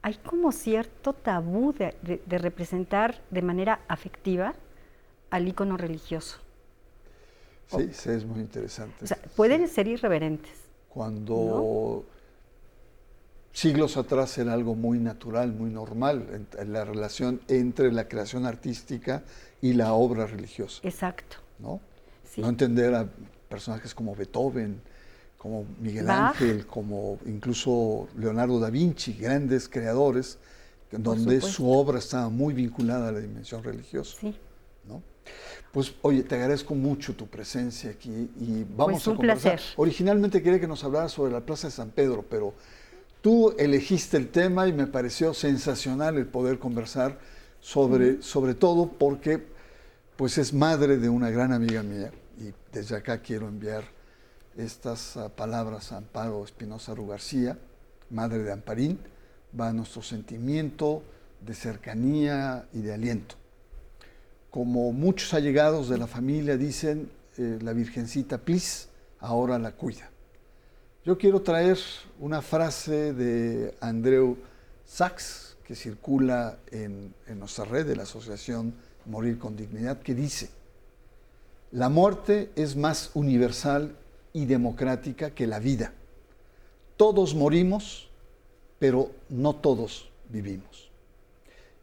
hay 0.03 0.15
como 0.15 0.51
cierto 0.53 1.13
tabú 1.13 1.73
de, 1.73 2.21
representar 2.39 3.21
de 3.31 3.43
manera 3.43 3.81
afectiva 3.89 4.55
al 5.31 5.49
ícono 5.49 5.77
religioso. 5.77 6.41
Sí, 7.79 7.91
sí, 7.93 8.11
es 8.11 8.25
muy 8.25 8.41
interesante. 8.41 9.05
O 9.05 9.07
sea, 9.07 9.19
pueden 9.37 9.67
ser 9.69 9.89
irreverentes. 9.89 10.53
Cuando 10.89 12.05
siglos 13.53 13.97
atrás 13.97 14.37
era 14.39 14.53
algo 14.53 14.75
muy 14.75 14.99
natural, 14.99 15.53
muy 15.53 15.71
normal, 15.71 16.47
en, 16.59 16.73
la 16.73 16.85
relación 16.85 17.41
entre 17.49 17.93
la 17.93 18.09
creación 18.09 18.47
artística 18.47 19.23
y 19.61 19.75
la 19.75 19.93
obra 19.93 20.27
religiosa. 20.27 20.81
Exacto. 20.83 21.37
¿no? 21.59 21.81
no 22.39 22.49
entender 22.49 22.95
a 22.95 23.07
personajes 23.49 23.95
como 23.95 24.15
Beethoven, 24.15 24.81
como 25.37 25.67
Miguel 25.81 26.09
Ángel, 26.09 26.67
como 26.67 27.19
incluso 27.27 28.09
Leonardo 28.17 28.59
da 28.61 28.71
Vinci, 28.71 29.15
grandes 29.15 29.69
creadores, 29.69 30.39
donde 30.91 31.41
su 31.41 31.71
obra 31.71 31.99
estaba 31.99 32.29
muy 32.29 32.55
vinculada 32.55 33.09
a 33.09 33.13
la 33.13 33.21
dimensión 33.21 33.63
religiosa. 33.63 34.17
Sí. 34.21 34.37
¿No? 34.87 35.03
Pues 35.73 35.95
oye, 36.03 36.23
te 36.23 36.35
agradezco 36.35 36.75
mucho 36.75 37.15
tu 37.15 37.27
presencia 37.27 37.91
aquí 37.91 38.31
y 38.39 38.65
vamos 38.77 38.95
pues 38.95 39.09
a 39.09 39.11
un 39.11 39.17
conversar. 39.17 39.53
Placer. 39.55 39.75
Originalmente 39.77 40.43
quería 40.43 40.61
que 40.61 40.69
nos 40.69 40.85
hablaras 40.85 41.13
sobre 41.13 41.33
la 41.33 41.41
Plaza 41.41 41.69
de 41.69 41.73
San 41.73 41.91
Pedro, 41.91 42.25
pero 42.29 42.55
Tú 43.23 43.55
elegiste 43.57 44.17
el 44.17 44.31
tema 44.31 44.67
y 44.67 44.73
me 44.73 44.89
pareció 44.89 45.33
sensacional 45.33 46.19
el 46.19 46.27
poder 46.27 46.59
conversar 46.59 47.21
sobre, 47.61 48.21
sobre 48.21 48.55
todo 48.55 48.89
porque 48.89 49.47
pues 50.17 50.39
es 50.39 50.53
madre 50.53 50.97
de 50.97 51.09
una 51.09 51.31
gran 51.31 51.53
amiga 51.53 51.85
mía 51.85 52.11
y 52.37 52.53
desde 52.73 52.97
acá 52.97 53.23
quiero 53.23 53.47
enviar 53.47 53.85
estas 54.57 55.17
ah, 55.17 55.29
palabras 55.29 55.93
a 55.93 55.99
Amparo 55.99 56.45
Espinosa 56.45 56.97
Rugarcía, 56.97 57.57
madre 58.11 58.41
de 58.41 58.51
Amparín, 58.51 58.99
va 59.59 59.73
nuestro 59.73 60.03
sentimiento 60.03 61.05
de 61.41 61.55
cercanía 61.55 62.67
y 62.73 62.81
de 62.81 62.93
aliento. 62.93 63.37
Como 64.53 64.93
muchos 64.93 65.33
allegados 65.33 65.89
de 65.89 65.97
la 65.97 66.07
familia 66.07 66.59
dicen, 66.59 67.11
eh, 67.39 67.59
la 67.63 67.73
Virgencita 67.73 68.37
Plis 68.37 68.87
ahora 69.19 69.59
la 69.59 69.73
cuida. 69.73 70.11
Yo 71.07 71.17
quiero 71.17 71.41
traer 71.41 71.79
una 72.21 72.43
frase 72.43 73.15
de 73.15 73.75
Andreu 73.81 74.37
Sachs 74.85 75.57
que 75.65 75.75
circula 75.75 76.59
en, 76.71 77.15
nuestra 77.35 77.65
red 77.65 77.87
de 77.87 77.97
la 77.97 78.03
Asociación 78.03 78.75
Morir 79.07 79.39
con 79.39 79.57
Dignidad, 79.57 80.03
que 80.03 80.15
dice, 80.15 80.51
la 81.71 81.89
muerte 81.89 82.51
es 82.55 82.77
más 82.77 83.11
universal 83.15 83.97
y 84.35 84.45
democrática 84.45 85.31
que 85.31 85.47
la 85.47 85.61
vida. 85.61 85.95
Todos 86.99 87.35
morimos, 87.35 88.11
pero 88.79 89.13
no 89.31 89.57
todos 89.57 90.11
vivimos. 90.29 90.91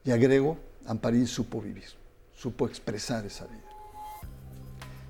Y 0.06 0.12
agrego, 0.12 0.58
Amparín 0.86 1.26
supo 1.26 1.60
vivir, 1.62 1.99
supo 2.40 2.68
expresar 2.68 3.26
esa 3.26 3.46
vida. 3.46 3.60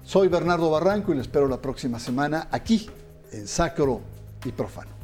Soy 0.03 0.29
Bernardo 0.29 0.71
Barranco 0.71 1.11
y 1.11 1.15
les 1.15 1.27
espero 1.27 1.47
la 1.47 1.61
próxima 1.61 1.99
semana 1.99 2.47
aquí 2.51 2.89
en 3.31 3.47
Sacro 3.47 4.01
y 4.43 4.51
Profano. 4.51 4.98